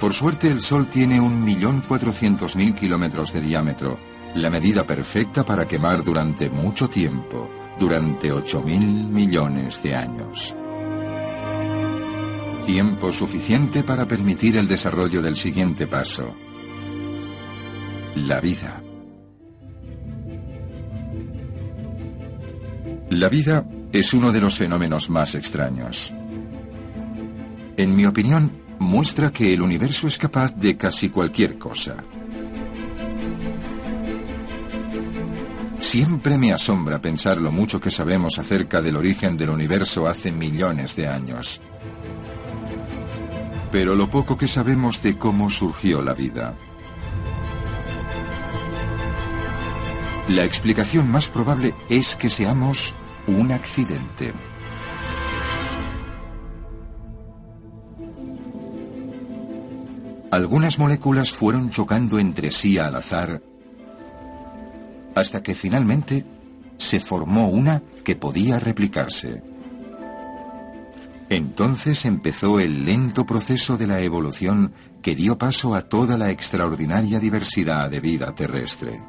[0.00, 3.98] Por suerte el Sol tiene un millón cuatrocientos mil kilómetros de diámetro,
[4.34, 10.56] la medida perfecta para quemar durante mucho tiempo, durante ocho mil millones de años
[12.64, 16.34] tiempo suficiente para permitir el desarrollo del siguiente paso,
[18.16, 18.82] la vida.
[23.10, 26.12] La vida es uno de los fenómenos más extraños.
[27.76, 31.96] En mi opinión, muestra que el universo es capaz de casi cualquier cosa.
[35.80, 40.96] Siempre me asombra pensar lo mucho que sabemos acerca del origen del universo hace millones
[40.96, 41.60] de años
[43.74, 46.54] pero lo poco que sabemos de cómo surgió la vida.
[50.28, 52.94] La explicación más probable es que seamos
[53.26, 54.32] un accidente.
[60.30, 63.42] Algunas moléculas fueron chocando entre sí al azar
[65.16, 66.24] hasta que finalmente
[66.78, 69.53] se formó una que podía replicarse.
[71.34, 74.72] Entonces empezó el lento proceso de la evolución
[75.02, 79.02] que dio paso a toda la extraordinaria diversidad de vida terrestre.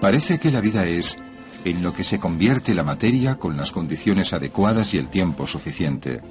[0.00, 1.18] Parece que la vida es
[1.66, 6.22] en lo que se convierte la materia con las condiciones adecuadas y el tiempo suficiente.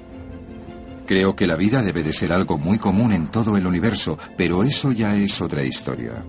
[1.06, 4.64] Creo que la vida debe de ser algo muy común en todo el universo, pero
[4.64, 6.24] eso ya es otra historia.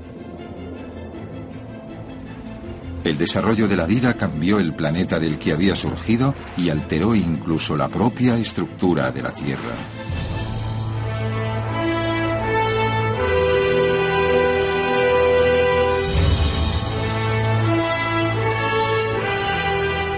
[3.04, 7.78] El desarrollo de la vida cambió el planeta del que había surgido y alteró incluso
[7.78, 9.76] la propia estructura de la Tierra.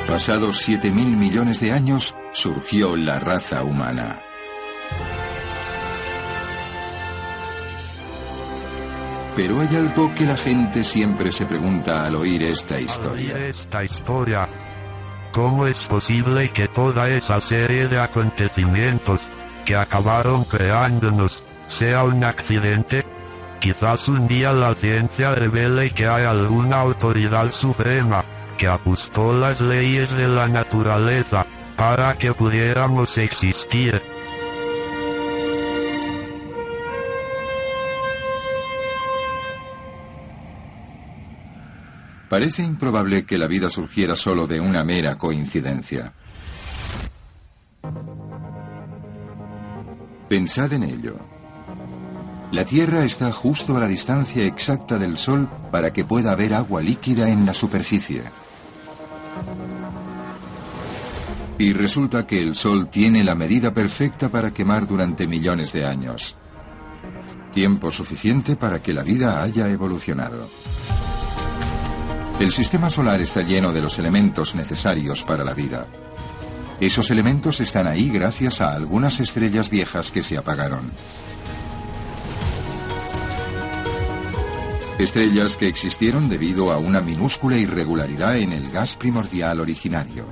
[0.07, 4.19] Pasados 7.000 millones de años, surgió la raza humana.
[9.35, 13.37] Pero hay algo que la gente siempre se pregunta al oír esta historia.
[13.37, 14.47] esta historia.
[15.31, 19.31] ¿Cómo es posible que toda esa serie de acontecimientos
[19.63, 23.05] que acabaron creándonos sea un accidente?
[23.61, 28.25] Quizás un día la ciencia revele que hay alguna autoridad suprema
[28.57, 31.45] que ajustó las leyes de la naturaleza
[31.77, 34.01] para que pudiéramos existir.
[42.31, 46.13] Parece improbable que la vida surgiera solo de una mera coincidencia.
[50.29, 51.19] Pensad en ello.
[52.53, 56.81] La Tierra está justo a la distancia exacta del Sol para que pueda haber agua
[56.81, 58.23] líquida en la superficie.
[61.57, 66.37] Y resulta que el Sol tiene la medida perfecta para quemar durante millones de años.
[67.51, 70.47] Tiempo suficiente para que la vida haya evolucionado.
[72.41, 75.85] El sistema solar está lleno de los elementos necesarios para la vida.
[76.79, 80.91] Esos elementos están ahí gracias a algunas estrellas viejas que se apagaron.
[84.97, 90.25] Estrellas que existieron debido a una minúscula irregularidad en el gas primordial originario.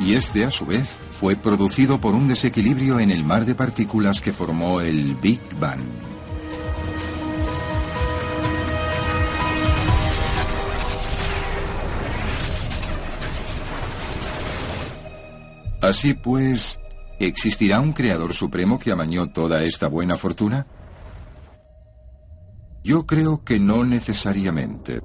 [0.00, 4.20] Y este, a su vez, fue producido por un desequilibrio en el mar de partículas
[4.20, 6.15] que formó el Big Bang.
[15.86, 16.80] Así pues,
[17.20, 20.66] ¿existirá un creador supremo que amañó toda esta buena fortuna?
[22.82, 25.00] Yo creo que no necesariamente.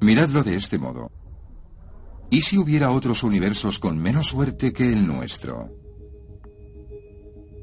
[0.00, 1.10] Miradlo de este modo.
[2.30, 5.68] ¿Y si hubiera otros universos con menos suerte que el nuestro?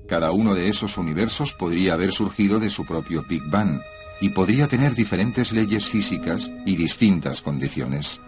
[0.08, 3.82] Cada uno de esos universos podría haber surgido de su propio Big Bang
[4.22, 8.22] y podría tener diferentes leyes físicas y distintas condiciones.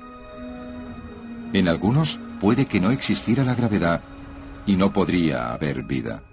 [1.54, 4.02] En algunos puede que no existiera la gravedad
[4.66, 6.24] y no podría haber vida.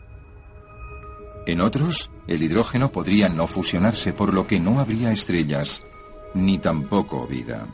[1.47, 5.85] En otros, el hidrógeno podría no fusionarse, por lo que no habría estrellas,
[6.33, 7.67] ni tampoco vida.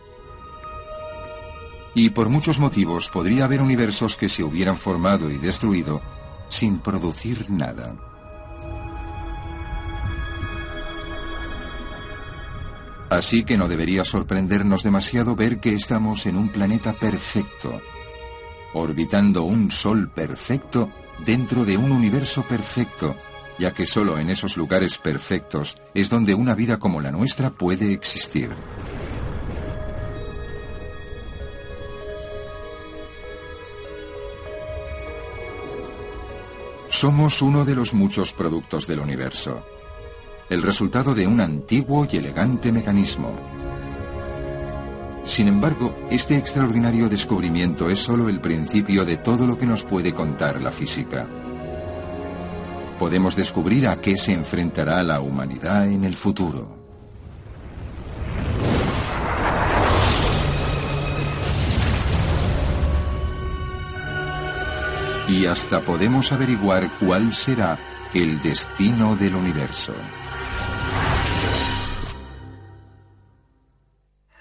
[1.95, 6.03] Y por muchos motivos podría haber universos que se hubieran formado y destruido
[6.49, 7.95] sin producir nada.
[13.11, 17.80] Así que no debería sorprendernos demasiado ver que estamos en un planeta perfecto,
[18.75, 20.91] orbitando un sol perfecto
[21.25, 23.14] dentro de un universo perfecto,
[23.59, 27.93] ya que solo en esos lugares perfectos es donde una vida como la nuestra puede
[27.93, 28.51] existir.
[36.89, 39.64] Somos uno de los muchos productos del universo,
[40.49, 43.35] el resultado de un antiguo y elegante mecanismo,
[45.25, 50.12] sin embargo, este extraordinario descubrimiento es solo el principio de todo lo que nos puede
[50.12, 51.27] contar la física.
[52.99, 56.85] Podemos descubrir a qué se enfrentará la humanidad en el futuro.
[65.29, 67.79] Y hasta podemos averiguar cuál será
[68.12, 69.95] el destino del universo.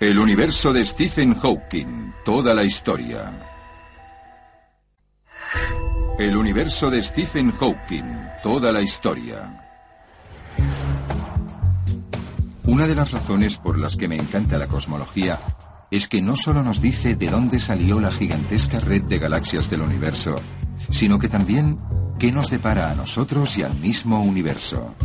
[0.04, 3.32] El universo de Stephen Hawking, toda la historia.
[6.20, 8.04] El universo de Stephen Hawking,
[8.44, 9.64] toda la historia.
[12.66, 15.40] Una de las razones por las que me encanta la cosmología
[15.90, 19.84] es que no solo nos dice de dónde salió la gigantesca red de galaxias del
[19.84, 20.36] universo,
[20.90, 21.80] sino que también
[22.20, 24.96] qué nos depara a nosotros y al mismo universo.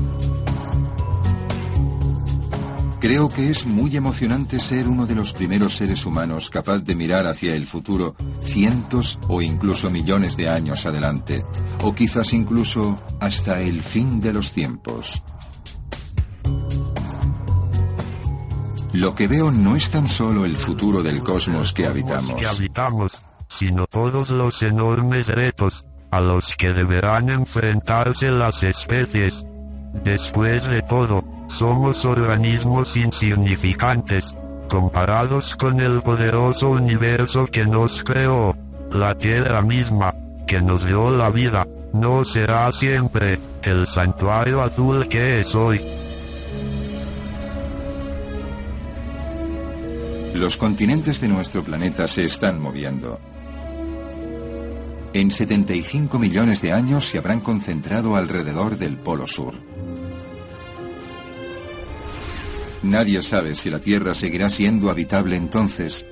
[3.01, 7.27] Creo que es muy emocionante ser uno de los primeros seres humanos capaz de mirar
[7.27, 11.45] hacia el futuro cientos o incluso millones de años adelante,
[11.85, 15.23] o quizás incluso hasta el fin de los tiempos.
[18.95, 24.31] Lo que veo no es tan solo el futuro del cosmos que habitamos, sino todos
[24.31, 29.47] los enormes retos a los que deberán enfrentarse las especies.
[30.03, 34.37] Después de todo, somos organismos insignificantes,
[34.69, 38.57] comparados con el poderoso universo que nos creó.
[38.93, 40.15] La Tierra misma,
[40.47, 45.81] que nos dio la vida, no será siempre el santuario azul que es hoy.
[50.35, 53.19] Los continentes de nuestro planeta se están moviendo.
[55.15, 59.55] En 75 millones de años se habrán concentrado alrededor del Polo Sur.
[62.83, 66.07] Nadie sabe si la Tierra seguirá siendo habitable entonces,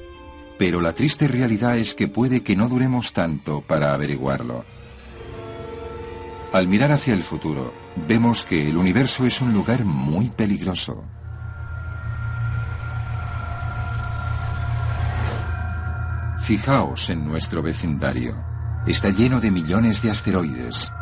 [0.59, 4.65] pero la triste realidad es que puede que no duremos tanto para averiguarlo.
[6.53, 7.73] Al mirar hacia el futuro,
[8.09, 11.05] vemos que el universo es un lugar muy peligroso.
[16.41, 18.37] Fijaos en nuestro vecindario.
[18.87, 20.93] Está lleno de millones de asteroides,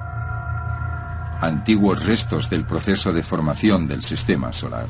[1.41, 4.89] antiguos restos del proceso de formación del sistema solar.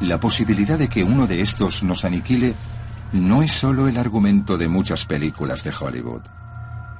[0.00, 2.54] La posibilidad de que uno de estos nos aniquile
[3.12, 6.22] no es solo el argumento de muchas películas de Hollywood.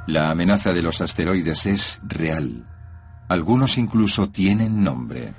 [0.07, 2.66] La amenaza de los asteroides es real.
[3.28, 5.32] Algunos incluso tienen nombre.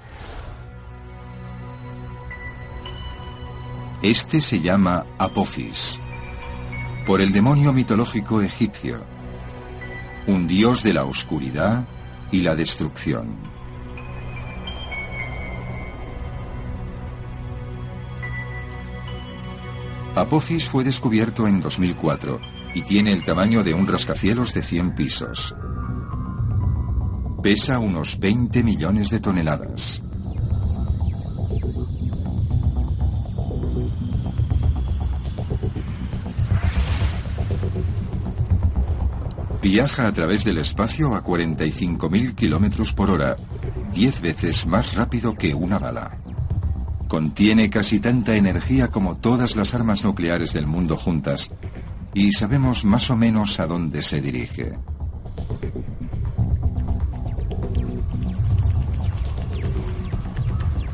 [4.01, 5.99] Este se llama Apophis,
[7.05, 9.03] por el demonio mitológico egipcio,
[10.25, 11.85] un dios de la oscuridad
[12.31, 13.50] y la destrucción.
[20.15, 22.39] Apophis fue descubierto en 2004
[22.75, 25.55] y tiene el tamaño de un rascacielos de 100 pisos.
[27.41, 30.03] Pesa unos 20 millones de toneladas.
[39.61, 43.37] Viaja a través del espacio a 45.000 kilómetros por hora,
[43.93, 46.17] 10 veces más rápido que una bala.
[47.11, 51.51] Contiene casi tanta energía como todas las armas nucleares del mundo juntas,
[52.13, 54.71] y sabemos más o menos a dónde se dirige.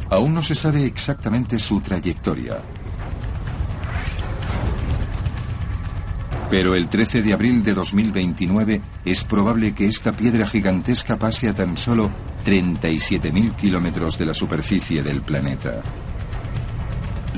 [0.09, 2.63] Aún no se sabe exactamente su trayectoria.
[6.49, 11.53] Pero el 13 de abril de 2029 es probable que esta piedra gigantesca pase a
[11.53, 12.09] tan solo
[12.43, 15.83] 37.000 kilómetros de la superficie del planeta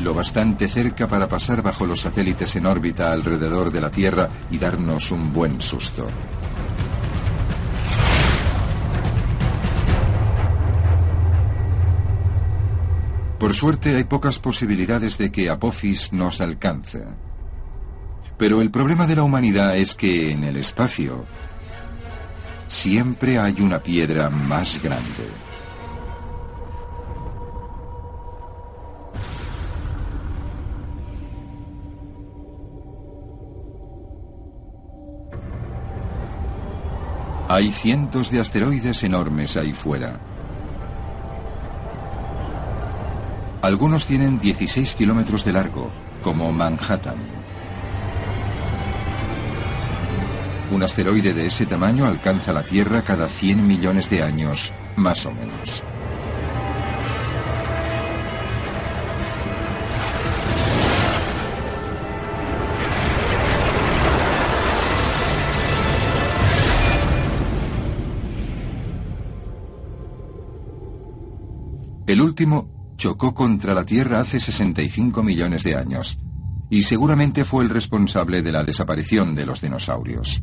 [0.03, 4.57] lo bastante cerca para pasar bajo los satélites en órbita alrededor de la Tierra y
[4.57, 6.07] darnos un buen susto.
[13.39, 17.03] Por suerte hay pocas posibilidades de que Apophis nos alcance.
[18.37, 21.25] Pero el problema de la humanidad es que en el espacio
[22.67, 25.48] siempre hay una piedra más grande.
[37.59, 40.17] Hay cientos de asteroides enormes ahí fuera.
[43.61, 45.91] Algunos tienen 16 kilómetros de largo,
[46.23, 47.17] como Manhattan.
[50.71, 55.31] Un asteroide de ese tamaño alcanza la Tierra cada 100 millones de años, más o
[55.33, 55.83] menos.
[72.09, 76.17] El último chocó contra la Tierra hace 65 millones de años
[76.67, 80.41] y seguramente fue el responsable de la desaparición de los dinosaurios.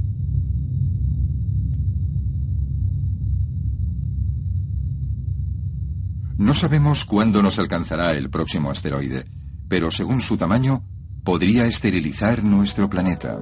[6.38, 9.24] No sabemos cuándo nos alcanzará el próximo asteroide,
[9.68, 10.84] pero según su tamaño,
[11.24, 13.40] podría esterilizar nuestro planeta.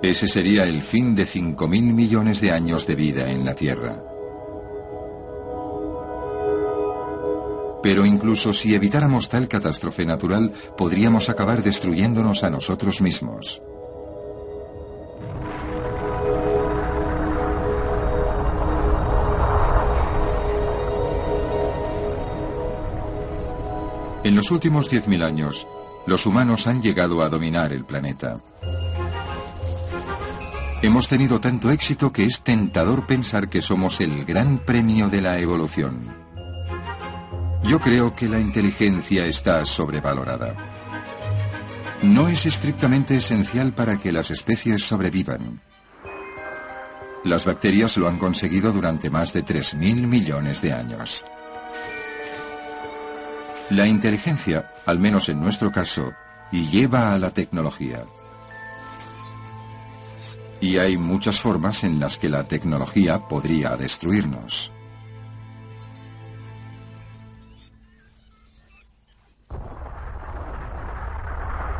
[0.00, 4.00] Ese sería el fin de 5.000 millones de años de vida en la Tierra.
[7.82, 13.62] Pero incluso si evitáramos tal catástrofe natural, podríamos acabar destruyéndonos a nosotros mismos.
[24.22, 25.66] En los últimos 10.000 años,
[26.06, 28.40] los humanos han llegado a dominar el planeta.
[30.82, 35.38] Hemos tenido tanto éxito que es tentador pensar que somos el gran premio de la
[35.38, 36.19] evolución.
[37.64, 40.54] Yo creo que la inteligencia está sobrevalorada.
[42.02, 45.60] No es estrictamente esencial para que las especies sobrevivan.
[47.24, 51.22] Las bacterias lo han conseguido durante más de 3.000 millones de años.
[53.68, 56.12] La inteligencia, al menos en nuestro caso,
[56.50, 58.04] lleva a la tecnología.
[60.60, 64.72] Y hay muchas formas en las que la tecnología podría destruirnos.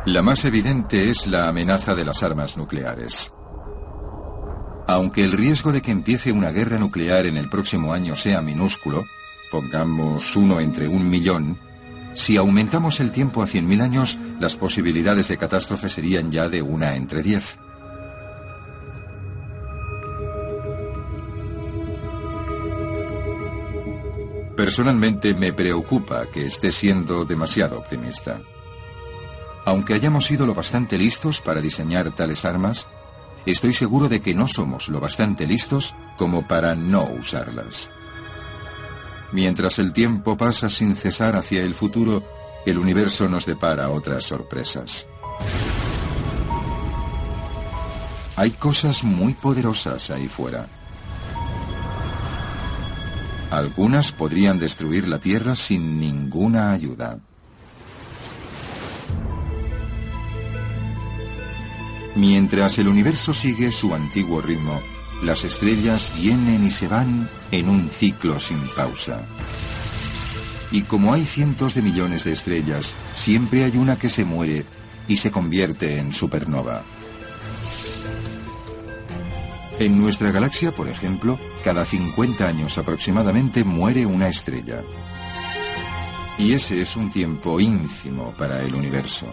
[0.05, 3.31] La más evidente es la amenaza de las armas nucleares.
[4.87, 9.03] Aunque el riesgo de que empiece una guerra nuclear en el próximo año sea minúsculo,
[9.51, 11.57] pongamos uno entre un millón,
[12.13, 16.95] si aumentamos el tiempo a 100.000 años, las posibilidades de catástrofe serían ya de una
[16.95, 17.57] entre diez.
[24.57, 28.39] Personalmente me preocupa que esté siendo demasiado optimista.
[29.65, 32.87] Aunque hayamos sido lo bastante listos para diseñar tales armas,
[33.45, 37.89] estoy seguro de que no somos lo bastante listos como para no usarlas.
[39.31, 42.23] Mientras el tiempo pasa sin cesar hacia el futuro,
[42.65, 45.07] el universo nos depara otras sorpresas.
[48.35, 50.67] Hay cosas muy poderosas ahí fuera.
[53.51, 57.19] Algunas podrían destruir la Tierra sin ninguna ayuda.
[62.15, 64.81] Mientras el universo sigue su antiguo ritmo,
[65.23, 69.23] las estrellas vienen y se van en un ciclo sin pausa.
[70.71, 74.65] Y como hay cientos de millones de estrellas, siempre hay una que se muere
[75.07, 76.83] y se convierte en supernova.
[79.79, 84.83] En nuestra galaxia, por ejemplo, cada 50 años aproximadamente muere una estrella.
[86.37, 89.27] Y ese es un tiempo ínfimo para el universo.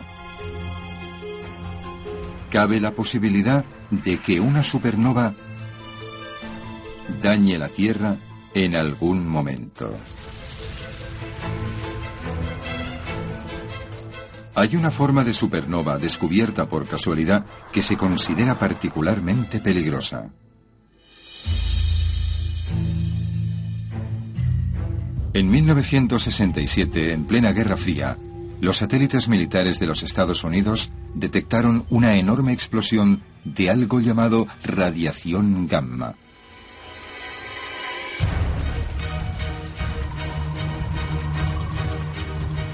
[2.50, 5.34] Cabe la posibilidad de que una supernova
[7.22, 8.16] dañe la Tierra
[8.54, 9.94] en algún momento.
[14.54, 20.30] Hay una forma de supernova descubierta por casualidad que se considera particularmente peligrosa.
[25.32, 28.16] En 1967, en plena Guerra Fría,
[28.60, 35.66] los satélites militares de los Estados Unidos detectaron una enorme explosión de algo llamado radiación
[35.66, 36.14] gamma.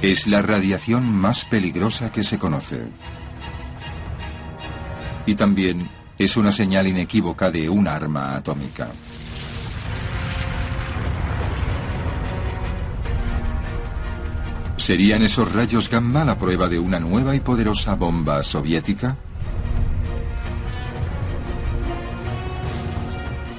[0.03, 2.83] Es la radiación más peligrosa que se conoce.
[5.27, 8.91] Y también es una señal inequívoca de un arma atómica.
[14.85, 19.17] ¿Serían esos rayos gamma la prueba de una nueva y poderosa bomba soviética?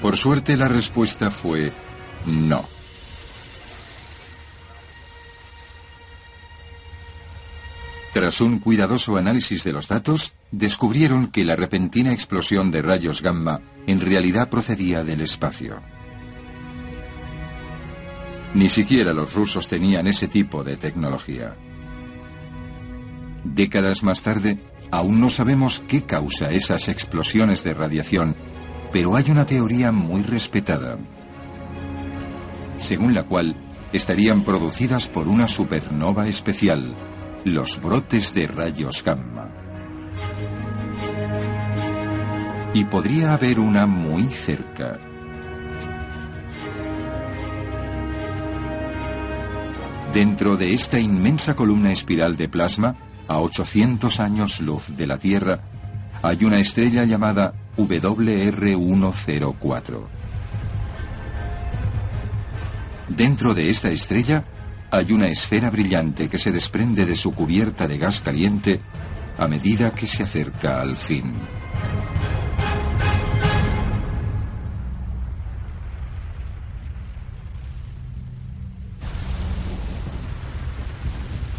[0.04, 1.74] Por suerte la respuesta fue
[2.28, 2.70] no.
[8.14, 13.62] Tras un cuidadoso análisis de los datos, descubrieron que la repentina explosión de rayos gamma
[13.88, 15.95] en realidad procedía del espacio.
[18.56, 21.58] Ni siquiera los rusos tenían ese tipo de tecnología.
[23.44, 24.60] Décadas más tarde,
[24.92, 28.34] aún no sabemos qué causa esas explosiones de radiación,
[28.94, 30.98] pero hay una teoría muy respetada,
[32.78, 33.58] según la cual
[33.92, 36.96] estarían producidas por una supernova especial,
[37.44, 39.52] los brotes de rayos gamma.
[42.74, 44.98] Y podría haber una muy cerca.
[50.16, 52.96] Dentro de esta inmensa columna espiral de plasma,
[53.28, 55.60] a 800 años luz de la Tierra,
[56.24, 60.08] hay una estrella llamada WR104.
[63.10, 64.46] Dentro de esta estrella
[64.90, 68.80] hay una esfera brillante que se desprende de su cubierta de gas caliente
[69.38, 71.34] a medida que se acerca al fin.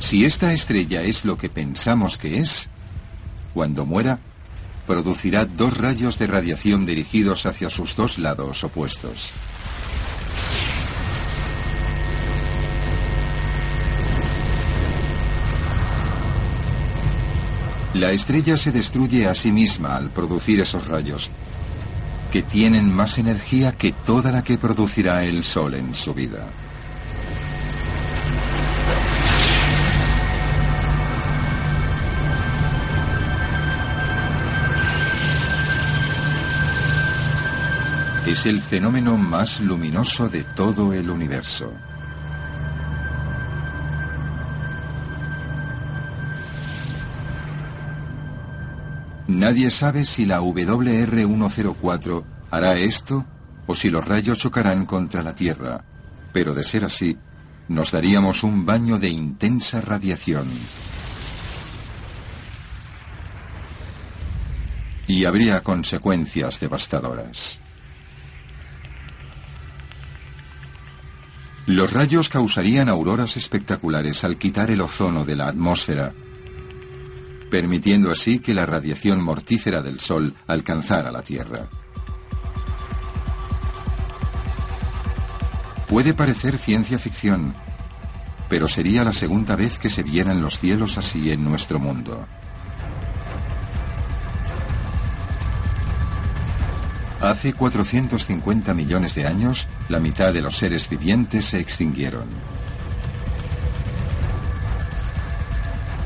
[0.07, 2.69] Si esta estrella es lo que pensamos que es,
[3.53, 4.21] cuando muera,
[4.87, 9.33] producirá dos rayos de radiación dirigidos hacia sus dos lados opuestos.
[17.95, 21.31] La estrella se destruye a sí misma al producir esos rayos,
[22.31, 26.49] que tienen más energía que toda la que producirá el Sol en su vida.
[38.27, 41.73] Es el fenómeno más luminoso de todo el universo.
[49.29, 53.25] Nadie sabe si la WR104 hará esto
[53.69, 55.85] o si los rayos chocarán contra la Tierra,
[56.33, 57.17] pero de ser así,
[57.69, 60.49] nos daríamos un baño de intensa radiación.
[65.07, 67.61] Y habría consecuencias devastadoras.
[71.67, 76.15] Los rayos causarían auroras espectaculares al quitar el ozono de la atmósfera,
[77.51, 81.69] permitiendo así que la radiación mortífera del Sol alcanzara la Tierra.
[85.89, 87.57] Puede parecer ciencia ficción,
[88.49, 92.29] pero sería la segunda vez que se vieran los cielos así en nuestro mundo.
[97.21, 102.27] Hace 450 millones de años, la mitad de los seres vivientes se extinguieron.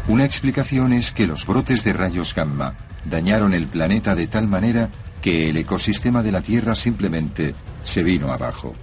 [0.07, 4.89] Una explicación es que los brotes de rayos gamma dañaron el planeta de tal manera
[5.21, 7.55] que el ecosistema de la Tierra simplemente
[7.85, 8.75] se vino abajo.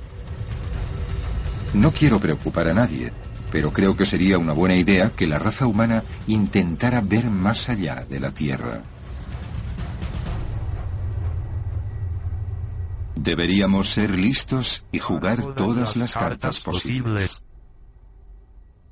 [1.73, 3.11] No quiero preocupar a nadie,
[3.51, 8.05] pero creo que sería una buena idea que la raza humana intentara ver más allá
[8.09, 8.81] de la Tierra.
[13.19, 17.43] Deberíamos ser listos y jugar todas las cartas posibles.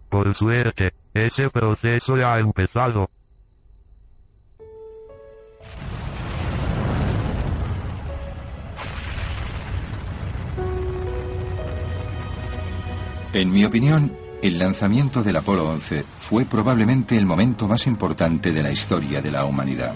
[0.09, 3.09] Por suerte, ese proceso ya ha empezado.
[13.33, 18.63] En mi opinión, el lanzamiento del Apolo 11 fue probablemente el momento más importante de
[18.63, 19.93] la historia de la humanidad.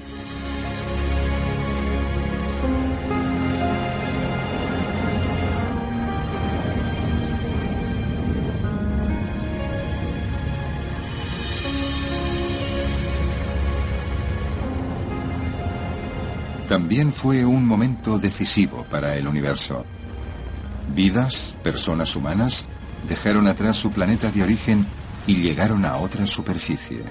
[16.70, 19.84] También fue un momento decisivo para el universo.
[20.94, 22.68] Vidas, personas humanas,
[23.08, 24.86] dejaron atrás su planeta de origen
[25.26, 27.02] y llegaron a otra superficie.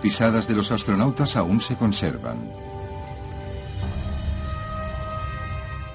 [0.00, 2.50] Pisadas de los astronautas aún se conservan.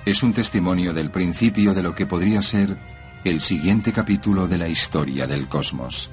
[0.05, 2.77] Es un testimonio del principio de lo que podría ser
[3.23, 6.11] el siguiente capítulo de la historia del cosmos.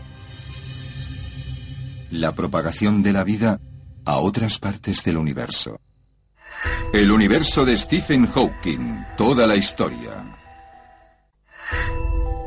[2.10, 3.60] La propagación de la vida
[4.06, 5.78] a otras partes del universo.
[6.92, 10.38] El universo de Stephen Hawking, toda la historia.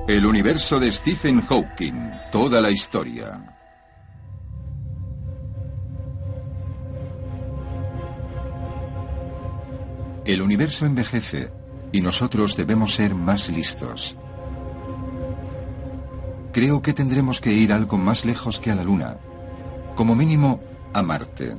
[0.07, 3.54] El universo de Stephen Hawking, toda la historia.
[10.25, 11.51] El universo envejece
[11.91, 14.17] y nosotros debemos ser más listos.
[16.51, 19.17] Creo que tendremos que ir algo más lejos que a la Luna,
[19.93, 20.61] como mínimo
[20.93, 21.55] a Marte.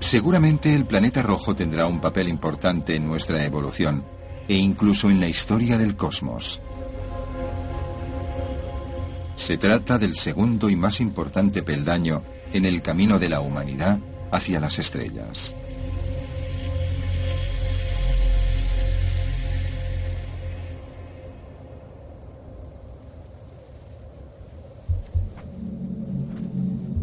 [0.00, 4.04] Seguramente el planeta rojo tendrá un papel importante en nuestra evolución
[4.48, 6.60] e incluso en la historia del cosmos.
[9.44, 12.22] Se trata del segundo y más importante peldaño
[12.54, 13.98] en el camino de la humanidad
[14.30, 15.54] hacia las estrellas.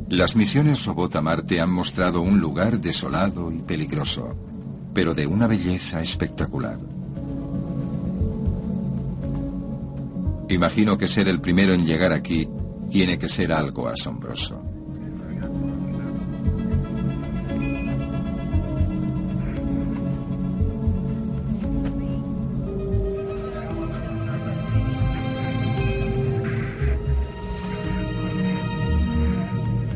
[0.10, 4.36] Las misiones robot a Marte han mostrado un lugar desolado y peligroso,
[4.96, 6.80] pero de una belleza espectacular.
[10.52, 12.46] Imagino que ser el primero en llegar aquí
[12.92, 14.62] tiene que ser algo asombroso.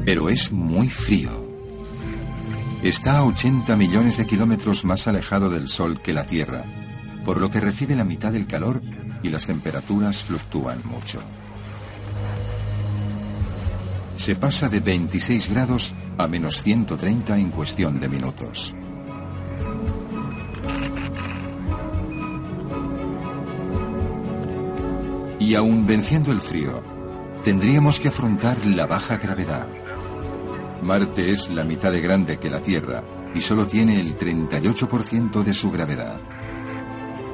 [0.06, 1.32] Pero es muy frío.
[2.82, 6.64] Está a 80 millones de kilómetros más alejado del Sol que la Tierra,
[7.26, 8.82] por lo que recibe la mitad del calor
[9.26, 11.20] y las temperaturas fluctúan mucho.
[14.18, 18.76] Se pasa de 26 grados a menos 130 en cuestión de minutos.
[25.40, 26.82] Y aún venciendo el frío,
[27.44, 29.68] tendríamos que afrontar la baja gravedad.
[30.82, 33.04] Marte es la mitad de grande que la Tierra
[33.34, 36.20] y solo tiene el 38% de su gravedad.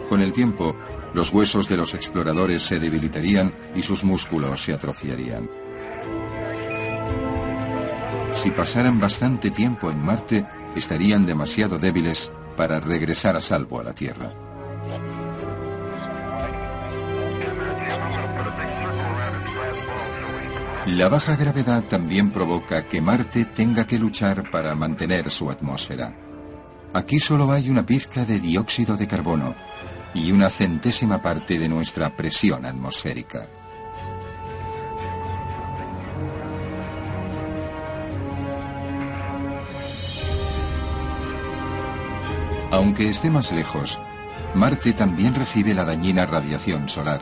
[0.09, 0.75] Con el tiempo,
[1.13, 5.49] los huesos de los exploradores se debilitarían y sus músculos se atrofiarían.
[8.33, 10.45] Si pasaran bastante tiempo en Marte,
[10.75, 14.33] estarían demasiado débiles para regresar a salvo a la Tierra.
[20.87, 26.15] La baja gravedad también provoca que Marte tenga que luchar para mantener su atmósfera.
[26.93, 29.55] Aquí solo hay una pizca de dióxido de carbono
[30.13, 33.47] y una centésima parte de nuestra presión atmosférica.
[42.71, 43.99] Aunque esté más lejos,
[44.55, 47.21] Marte también recibe la dañina radiación solar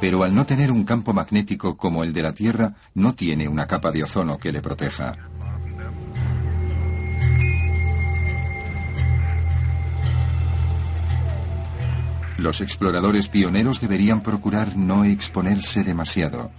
[0.00, 3.66] pero al no tener un campo magnético como el de la Tierra, no tiene una
[3.66, 5.16] capa de ozono que le proteja.
[12.38, 16.50] Los exploradores pioneros deberían procurar no exponerse demasiado.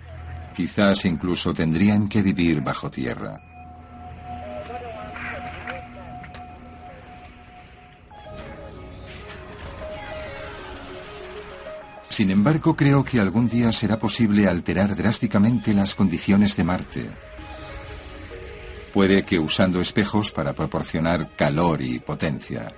[0.56, 3.42] Quizás incluso tendrían que vivir bajo tierra.
[12.08, 17.10] Sin embargo, creo que algún día será posible alterar drásticamente las condiciones de Marte.
[18.94, 22.74] Puede que usando espejos para proporcionar calor y potencia.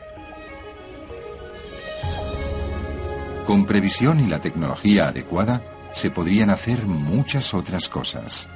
[3.48, 8.50] Con previsión y la tecnología adecuada, se podrían hacer muchas otras cosas.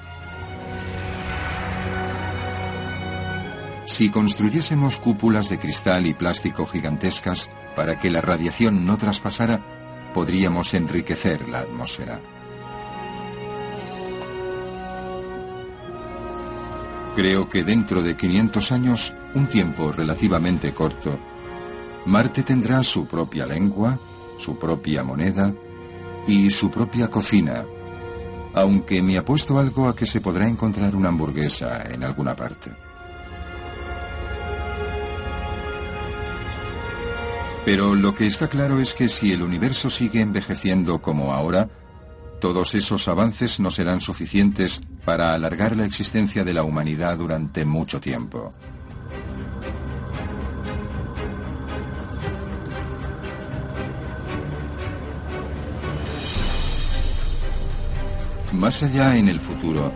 [3.86, 9.62] Si construyésemos cúpulas de cristal y plástico gigantescas para que la radiación no traspasara,
[10.14, 12.20] podríamos enriquecer la atmósfera.
[17.16, 21.18] Creo que dentro de 500 años, un tiempo relativamente corto,
[22.06, 23.98] Marte tendrá su propia lengua,
[24.42, 25.54] su propia moneda
[26.28, 27.64] y su propia cocina,
[28.54, 32.72] aunque me apuesto algo a que se podrá encontrar una hamburguesa en alguna parte.
[37.64, 41.70] Pero lo que está claro es que si el universo sigue envejeciendo como ahora,
[42.40, 48.02] todos esos avances no serán suficientes para alargar la existencia de la humanidad durante mucho
[48.02, 48.52] tiempo.
[58.62, 59.92] Más allá en el futuro,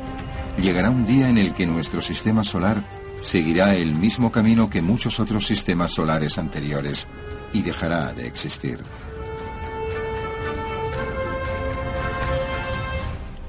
[0.60, 2.82] llegará un día en el que nuestro sistema solar
[3.22, 7.08] seguirá el mismo camino que muchos otros sistemas solares anteriores
[7.54, 8.80] y dejará de existir.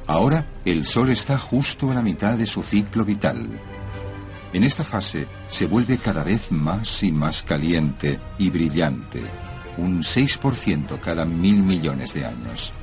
[0.07, 3.49] Ahora el Sol está justo a la mitad de su ciclo vital.
[4.53, 9.23] En esta fase se vuelve cada vez más y más caliente y brillante,
[9.79, 12.75] un 6% cada mil millones de años.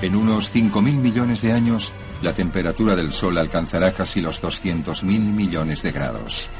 [0.00, 1.92] En unos 5.000 millones de años,
[2.22, 6.50] la temperatura del Sol alcanzará casi los 200.000 millones de grados.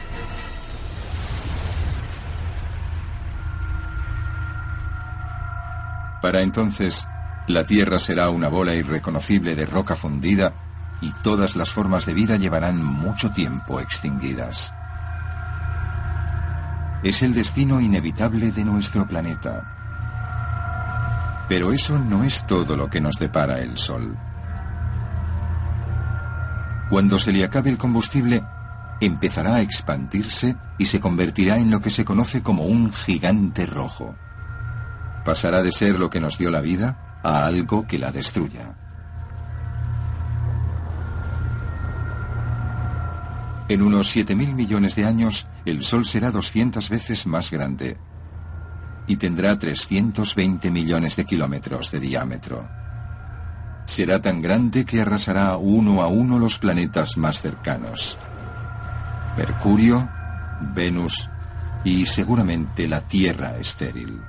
[6.21, 7.07] Para entonces,
[7.47, 10.53] la Tierra será una bola irreconocible de roca fundida
[11.01, 14.75] y todas las formas de vida llevarán mucho tiempo extinguidas.
[17.05, 19.78] Es el destino inevitable de nuestro planeta.
[21.49, 24.17] Pero eso no es todo lo que nos depara el Sol.
[26.91, 28.43] Cuando se le acabe el combustible,
[29.01, 34.15] empezará a expandirse y se convertirá en lo que se conoce como un gigante rojo
[35.29, 38.79] pasará de ser lo que nos dio la vida a algo que la destruya.
[43.69, 47.99] En unos 7.000 millones de años, el Sol será 200 veces más grande
[49.09, 52.69] y tendrá 320 millones de kilómetros de diámetro.
[53.87, 58.19] Será tan grande que arrasará uno a uno los planetas más cercanos.
[59.37, 60.09] Mercurio,
[60.75, 61.29] Venus
[61.85, 64.21] y seguramente la Tierra estéril.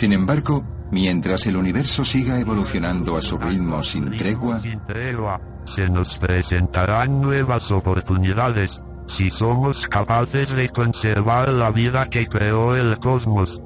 [0.00, 4.58] Sin embargo, mientras el universo siga evolucionando a su ritmo sin tregua,
[5.66, 12.98] se nos presentarán nuevas oportunidades si somos capaces de conservar la vida que creó el
[12.98, 13.62] cosmos.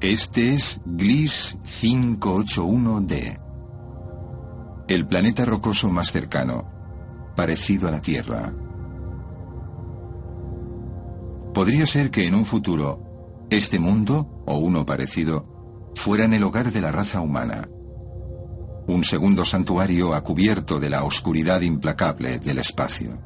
[0.00, 3.40] Este es Gliss 581d,
[4.86, 8.52] el planeta rocoso más cercano, parecido a la Tierra.
[11.54, 16.80] Podría ser que en un futuro, este mundo, o uno parecido, fueran el hogar de
[16.80, 17.68] la raza humana.
[18.86, 23.18] Un segundo santuario a cubierto de la oscuridad implacable del espacio.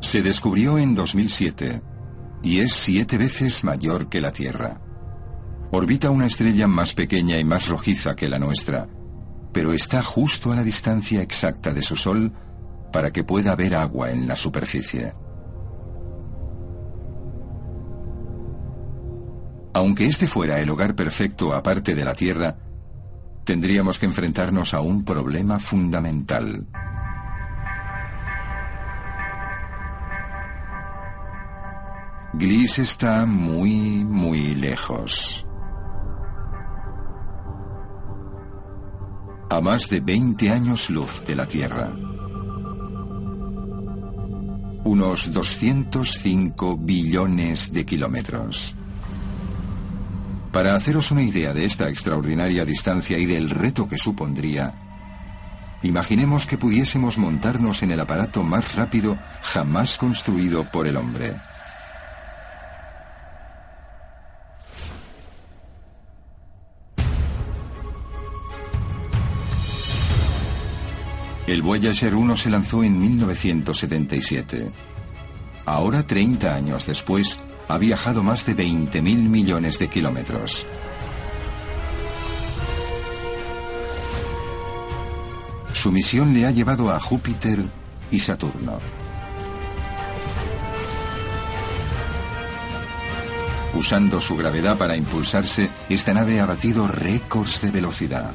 [0.00, 1.82] Se descubrió en 2007
[2.42, 4.80] y es siete veces mayor que la Tierra.
[5.72, 8.88] Orbita una estrella más pequeña y más rojiza que la nuestra,
[9.52, 12.32] pero está justo a la distancia exacta de su Sol
[12.92, 15.14] para que pueda haber agua en la superficie.
[19.74, 22.56] Aunque este fuera el hogar perfecto aparte de la Tierra,
[23.44, 26.66] tendríamos que enfrentarnos a un problema fundamental.
[32.34, 35.46] Gliss está muy, muy lejos.
[39.52, 41.92] A más de 20 años luz de la Tierra.
[44.82, 48.74] Unos 205 billones de kilómetros.
[50.52, 54.72] Para haceros una idea de esta extraordinaria distancia y del reto que supondría,
[55.82, 61.36] imaginemos que pudiésemos montarnos en el aparato más rápido jamás construido por el hombre.
[71.52, 74.70] El Voyager 1 se lanzó en 1977.
[75.66, 77.38] Ahora, 30 años después,
[77.68, 80.64] ha viajado más de 20.000 millones de kilómetros.
[85.74, 87.58] Su misión le ha llevado a Júpiter
[88.10, 88.78] y Saturno.
[93.74, 98.32] Usando su gravedad para impulsarse, esta nave ha batido récords de velocidad.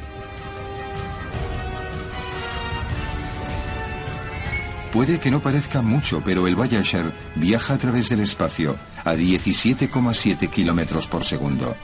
[4.97, 8.75] Puede que no parezca mucho, pero el Voyager viaja a través del espacio
[9.05, 11.75] a 17,7 kilómetros por segundo.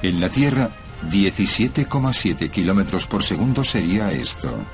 [0.00, 0.70] En la Tierra,
[1.10, 4.64] 17,7 kilómetros por segundo sería esto.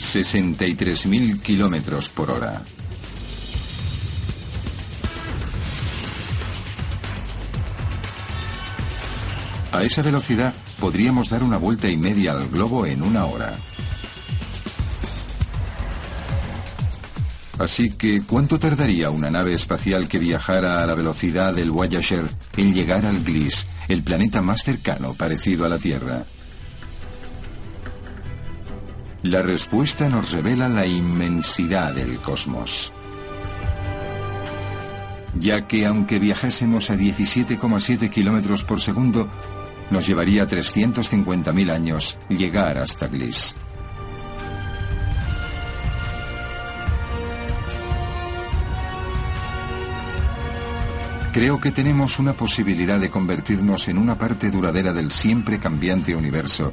[0.00, 2.64] 63.000 kilómetros por hora.
[9.70, 13.56] A esa velocidad podríamos dar una vuelta y media al globo en una hora.
[17.58, 22.26] Así que, ¿cuánto tardaría una nave espacial que viajara a la velocidad del Voyager
[22.56, 26.24] en llegar al Gliss, el planeta más cercano parecido a la Tierra?
[29.22, 32.92] La respuesta nos revela la inmensidad del cosmos.
[35.38, 39.28] Ya que aunque viajásemos a 17,7 kilómetros por segundo,
[39.90, 43.56] nos llevaría 350.000 años llegar hasta Gliss.
[51.36, 56.72] Creo que tenemos una posibilidad de convertirnos en una parte duradera del siempre cambiante universo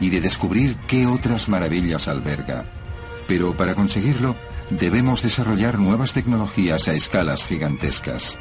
[0.00, 2.64] y de descubrir qué otras maravillas alberga.
[3.28, 4.34] Pero para conseguirlo,
[4.68, 8.36] debemos desarrollar nuevas tecnologías a escalas gigantescas.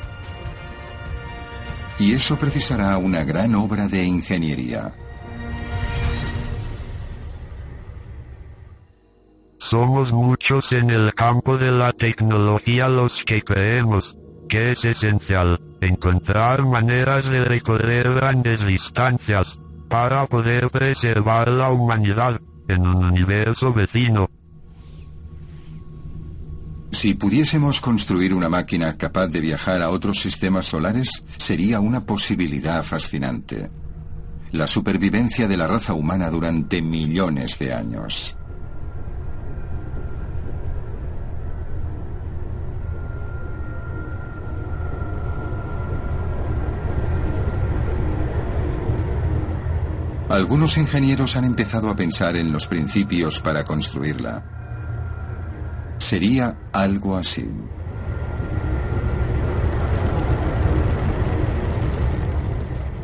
[1.99, 4.93] Y eso precisará una gran obra de ingeniería.
[9.57, 14.17] Somos muchos en el campo de la tecnología los que creemos
[14.47, 19.59] que es esencial encontrar maneras de recorrer grandes distancias
[19.89, 24.29] para poder preservar la humanidad en un universo vecino.
[26.91, 32.83] Si pudiésemos construir una máquina capaz de viajar a otros sistemas solares, sería una posibilidad
[32.83, 33.69] fascinante.
[34.51, 38.35] La supervivencia de la raza humana durante millones de años.
[50.29, 54.58] Algunos ingenieros han empezado a pensar en los principios para construirla.
[56.09, 57.47] Sería algo así.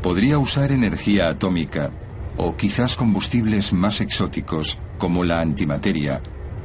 [0.02, 1.91] Podría usar energía atómica
[2.36, 6.19] o quizás combustibles más exóticos como la antimateria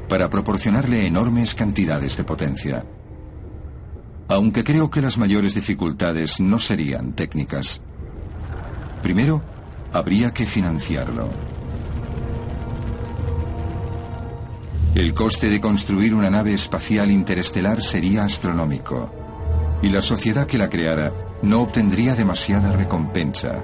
[0.09, 2.87] para proporcionarle enormes cantidades de potencia.
[4.29, 7.83] Aunque creo que las mayores dificultades no serían técnicas.
[9.03, 9.43] Primero,
[9.93, 11.50] habría que financiarlo.
[14.93, 19.09] El coste de construir una nave espacial interestelar sería astronómico,
[19.83, 21.13] y la sociedad que la creara
[21.43, 23.63] no obtendría demasiada recompensa.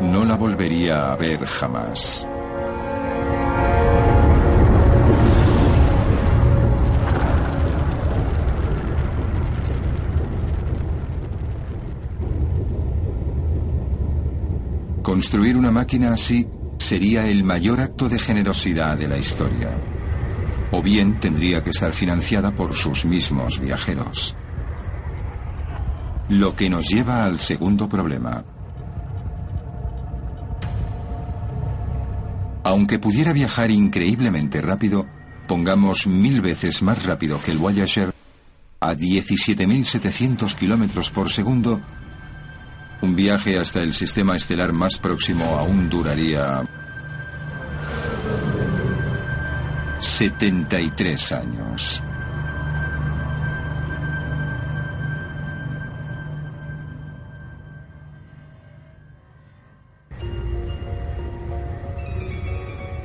[0.00, 2.26] No la volvería a ver jamás.
[15.02, 16.48] Construir una máquina así
[16.86, 19.70] sería el mayor acto de generosidad de la historia.
[20.70, 24.36] O bien tendría que estar financiada por sus mismos viajeros.
[26.28, 28.44] Lo que nos lleva al segundo problema.
[32.62, 35.06] Aunque pudiera viajar increíblemente rápido,
[35.48, 38.14] pongamos mil veces más rápido que el Voyager,
[38.78, 41.80] a 17.700 kilómetros por segundo,
[43.02, 46.62] un viaje hasta el sistema estelar más próximo aún duraría
[50.00, 52.02] 73 años.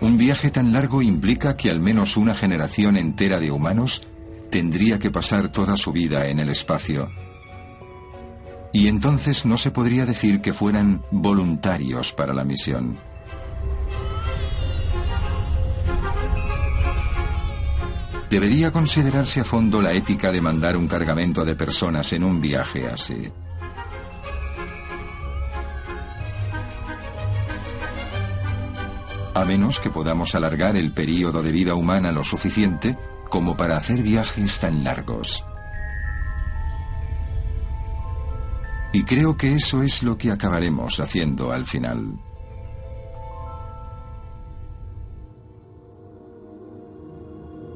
[0.01, 4.01] Un viaje tan largo implica que al menos una generación entera de humanos
[4.49, 7.09] tendría que pasar toda su vida en el espacio.
[8.73, 12.99] Y entonces no se podría decir que fueran voluntarios para la misión.
[18.30, 22.88] Debería considerarse a fondo la ética de mandar un cargamento de personas en un viaje
[22.88, 23.30] así.
[29.34, 32.98] a menos que podamos alargar el período de vida humana lo suficiente
[33.30, 35.43] como para hacer viajes tan largos.
[38.93, 42.19] Y creo que eso es lo que acabaremos haciendo al final.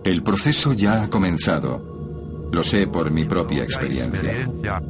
[0.04, 2.50] El proceso ya ha comenzado.
[2.52, 4.82] Lo sé por mi propia experiencia.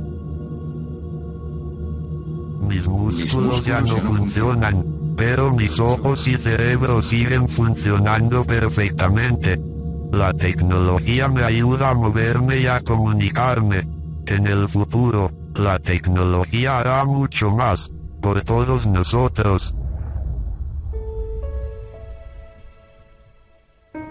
[2.67, 9.59] Mis músculos, ya no, funcionan pero mis ojos y cerebro siguen funcionando perfectamente.
[10.11, 13.87] La tecnología me ayuda a moverme y a comunicarme.
[14.25, 17.91] En el futuro, la tecnología hará mucho más,
[18.21, 19.75] por todos nosotros.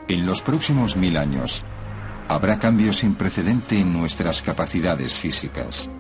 [0.08, 1.64] En los próximos mil años,
[2.28, 5.90] habrá cambios sin precedente en nuestras capacidades físicas.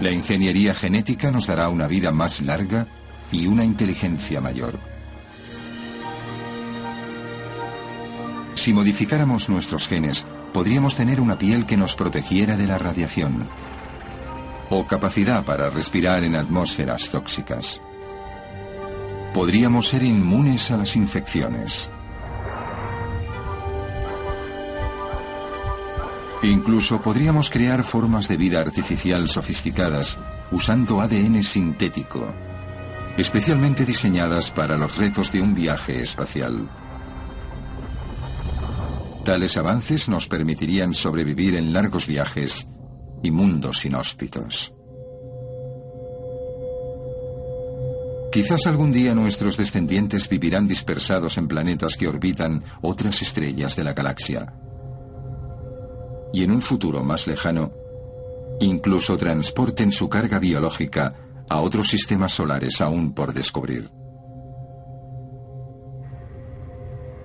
[0.00, 2.86] La ingeniería genética nos dará una vida más larga
[3.32, 4.78] y una inteligencia mayor.
[8.54, 10.24] Si modificáramos nuestros genes,
[10.54, 13.48] podríamos tener una piel que nos protegiera de la radiación
[14.70, 17.82] o capacidad para respirar en atmósferas tóxicas.
[19.34, 21.90] Podríamos ser inmunes a las infecciones.
[26.44, 30.20] Incluso podríamos crear formas de vida artificial sofisticadas
[30.52, 32.32] usando ADN sintético,
[33.16, 36.68] especialmente diseñadas para los retos de un viaje espacial.
[39.24, 42.68] Tales avances nos permitirían sobrevivir en largos viajes
[43.22, 44.74] y mundos inhóspitos.
[48.30, 53.94] Quizás algún día nuestros descendientes vivirán dispersados en planetas que orbitan otras estrellas de la
[53.94, 54.52] galaxia
[56.34, 57.72] y en un futuro más lejano,
[58.60, 61.14] incluso transporten su carga biológica
[61.48, 63.90] a otros sistemas solares aún por descubrir.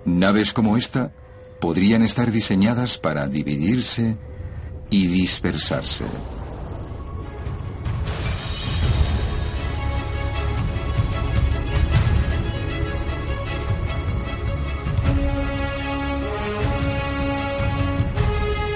[0.06, 1.12] Naves como esta
[1.60, 4.18] podrían estar diseñadas para dividirse
[4.90, 6.06] y dispersarse.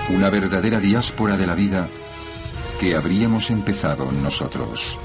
[0.09, 1.89] una verdadera diáspora de la vida
[2.79, 4.97] que habríamos empezado nosotros.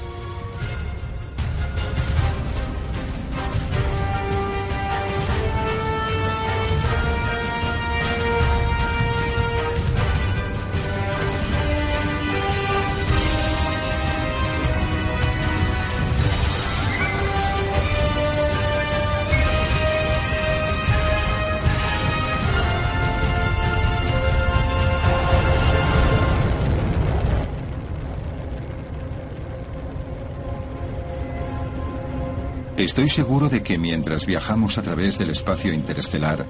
[32.79, 36.45] Estoy seguro de que mientras viajamos a través del espacio interestelar,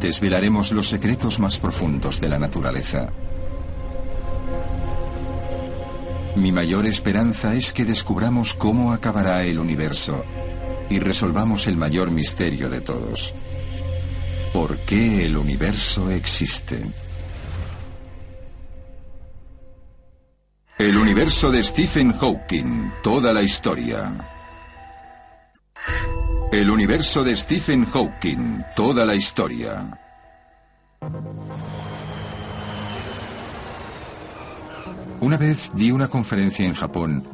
[0.00, 3.12] desvelaremos los secretos más profundos de la naturaleza.
[6.36, 10.24] Mi mayor esperanza es que descubramos cómo acabará el universo
[10.88, 13.34] y resolvamos el mayor misterio de todos.
[14.54, 16.80] ¿Por qué el universo existe?
[20.78, 24.37] El universo de Stephen Hawking, toda la historia.
[26.50, 30.00] El universo de Stephen Hawking, toda la historia.
[35.20, 37.28] Una vez di una conferencia en Japón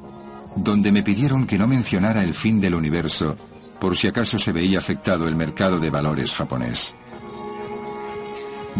[0.57, 3.37] donde me pidieron que no mencionara el fin del universo
[3.79, 6.97] por si acaso se veía afectado el mercado de valores japonés.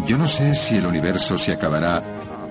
[0.05, 2.03] Yo no sé si el universo se acabará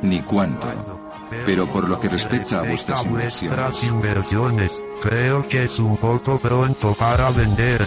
[0.02, 1.03] ni cuánto,
[1.44, 7.30] pero por lo que respecta a vuestras inversiones, creo que es un poco pronto para
[7.30, 7.86] vender.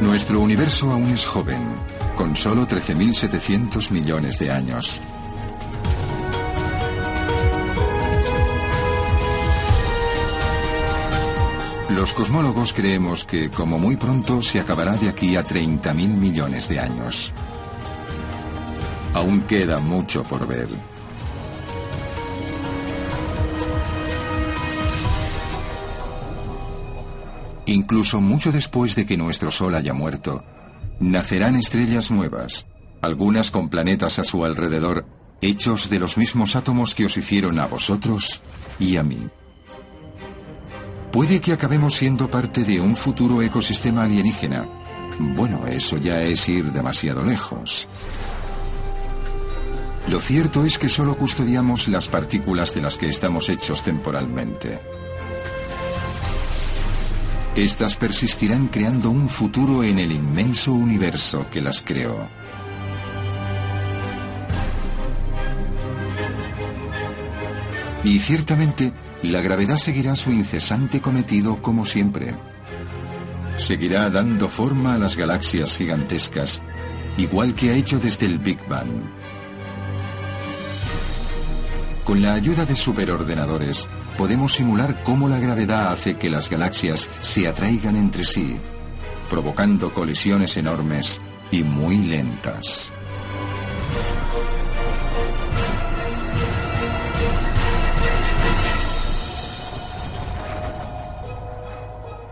[0.00, 1.60] Nuestro universo aún es joven,
[2.16, 5.00] con solo 13.700 millones de años.
[11.94, 16.80] Los cosmólogos creemos que, como muy pronto, se acabará de aquí a 30.000 millones de
[16.80, 17.32] años.
[19.14, 20.68] Aún queda mucho por ver.
[27.66, 30.44] Incluso mucho después de que nuestro Sol haya muerto,
[31.00, 32.66] nacerán estrellas nuevas,
[33.00, 35.06] algunas con planetas a su alrededor,
[35.40, 38.40] hechos de los mismos átomos que os hicieron a vosotros
[38.78, 39.28] y a mí.
[41.12, 44.66] Puede que acabemos siendo parte de un futuro ecosistema alienígena.
[45.18, 47.86] Bueno, eso ya es ir demasiado lejos.
[50.08, 54.80] Lo cierto es que solo custodiamos las partículas de las que estamos hechos temporalmente.
[57.54, 62.28] Estas persistirán creando un futuro en el inmenso universo que las creó.
[68.04, 68.92] Y ciertamente,
[69.22, 72.34] la gravedad seguirá su incesante cometido como siempre.
[73.58, 76.60] Seguirá dando forma a las galaxias gigantescas,
[77.16, 79.21] igual que ha hecho desde el Big Bang.
[82.04, 83.88] Con la ayuda de superordenadores,
[84.18, 88.56] podemos simular cómo la gravedad hace que las galaxias se atraigan entre sí,
[89.30, 91.20] provocando colisiones enormes
[91.52, 92.92] y muy lentas.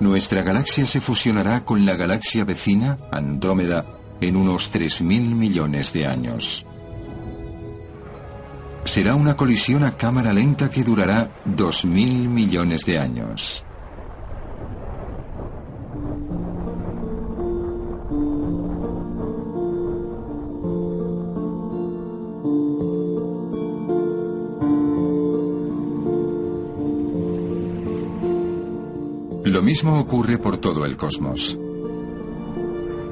[0.00, 3.84] Nuestra galaxia se fusionará con la galaxia vecina, Andrómeda,
[4.20, 6.66] en unos 3.000 millones de años.
[8.90, 13.64] Será una colisión a cámara lenta que durará 2.000 millones de años.
[29.44, 31.56] Lo mismo ocurre por todo el cosmos.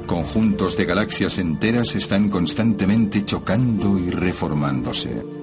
[0.09, 5.38] Conjuntos de galaxias enteras están constantemente chocando y reformándose.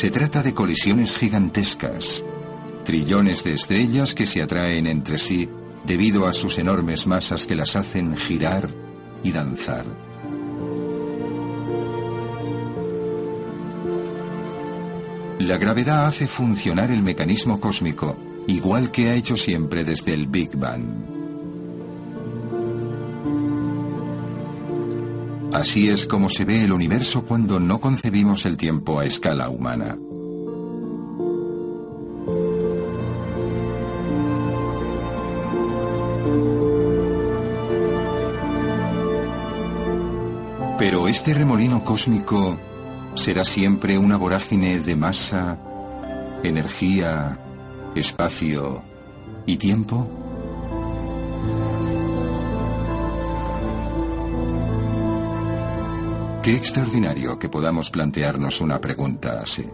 [0.00, 2.24] Se trata de colisiones gigantescas,
[2.86, 5.46] trillones de estrellas que se atraen entre sí
[5.84, 8.70] debido a sus enormes masas que las hacen girar
[9.22, 9.84] y danzar.
[15.38, 18.16] La gravedad hace funcionar el mecanismo cósmico
[18.46, 21.19] igual que ha hecho siempre desde el Big Bang.
[25.52, 29.98] Así es como se ve el universo cuando no concebimos el tiempo a escala humana.
[40.78, 42.58] Pero este remolino cósmico
[43.14, 45.58] será siempre una vorágine de masa,
[46.42, 47.38] energía,
[47.94, 48.82] espacio
[49.46, 50.19] y tiempo?
[56.42, 59.66] Qué extraordinario que podamos plantearnos una pregunta así.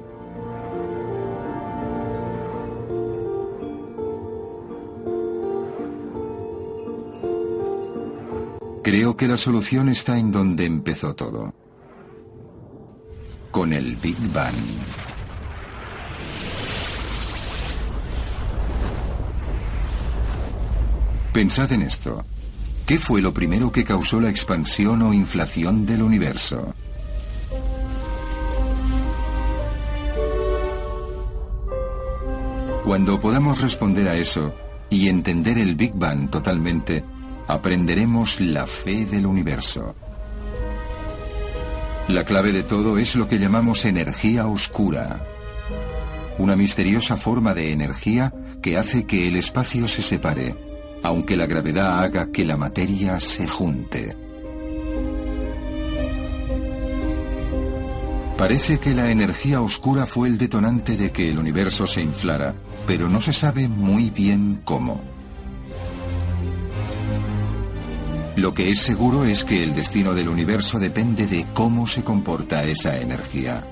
[8.83, 11.55] Creo que la solución está en donde empezó todo.
[13.53, 14.55] Con el Big Bang.
[21.33, 22.25] Pensad en esto.
[22.87, 26.73] ¿Qué fue lo primero que causó la expansión o inflación del universo?
[32.85, 34.55] Cuando podamos responder a eso
[34.89, 37.03] y entender el Big Bang totalmente,
[37.49, 39.97] aprenderemos la fe del universo.
[42.07, 45.27] La clave de todo es lo que llamamos energía oscura,
[46.39, 48.33] una misteriosa forma de energía
[48.63, 50.76] que hace que el espacio se separe
[51.07, 54.17] aunque la gravedad haga que la materia se junte.
[58.37, 62.55] Parece que la energía oscura fue el detonante de que el universo se inflara,
[62.87, 65.01] pero no se sabe muy bien cómo.
[68.35, 72.65] Lo que es seguro es que el destino del universo depende de cómo se comporta
[72.65, 73.65] esa energía.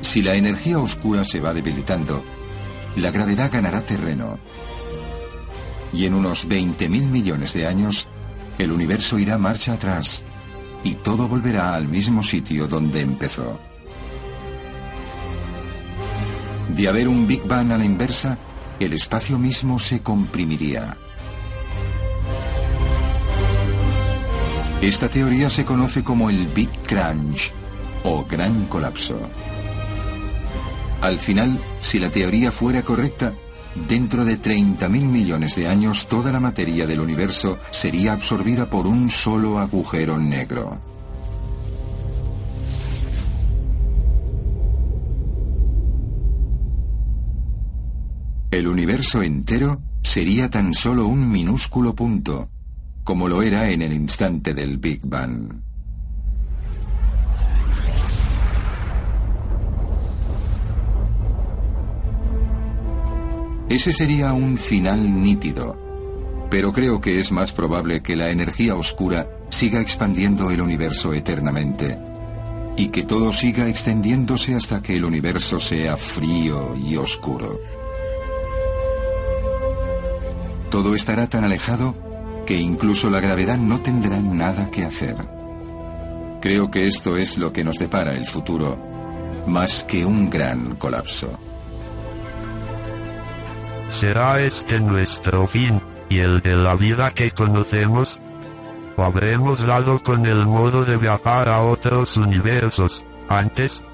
[0.00, 2.24] Si la energía oscura se va debilitando,
[2.96, 4.38] la gravedad ganará terreno.
[5.94, 8.08] Y en unos 20.000 millones de años,
[8.58, 10.22] el universo irá marcha atrás
[10.82, 13.58] y todo volverá al mismo sitio donde empezó.
[16.68, 18.36] De haber un Big Bang a la inversa,
[18.80, 20.96] el espacio mismo se comprimiría.
[24.82, 27.52] Esta teoría se conoce como el Big Crunch
[28.02, 29.18] o Gran Colapso.
[31.00, 33.32] Al final, si la teoría fuera correcta,
[33.88, 39.10] dentro de 30.000 millones de años toda la materia del universo sería absorbida por un
[39.10, 40.78] solo agujero negro.
[48.50, 52.48] El universo entero sería tan solo un minúsculo punto,
[53.02, 55.63] como lo era en el instante del Big Bang.
[63.68, 65.76] Ese sería un final nítido,
[66.50, 71.98] pero creo que es más probable que la energía oscura siga expandiendo el universo eternamente
[72.76, 77.60] y que todo siga extendiéndose hasta que el universo sea frío y oscuro.
[80.70, 81.94] Todo estará tan alejado
[82.44, 85.16] que incluso la gravedad no tendrá nada que hacer.
[86.40, 88.76] Creo que esto es lo que nos depara el futuro,
[89.46, 91.53] más que un gran colapso.
[93.94, 98.20] ¿Será este nuestro fin, y el de la vida que conocemos?
[98.96, 103.84] ¿O habremos dado con el modo de viajar a otros universos, antes?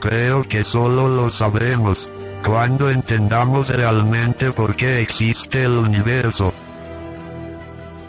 [0.00, 2.08] Creo que solo lo sabremos,
[2.42, 6.54] cuando entendamos realmente por qué existe el universo.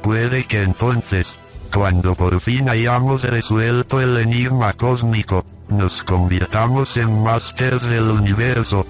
[0.04, 1.38] Puede que entonces,
[1.74, 8.86] cuando por fin hayamos resuelto el enigma cósmico, nos convirtamos en másters del universo,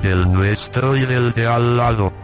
[0.00, 2.21] del nuestro y del de al lado.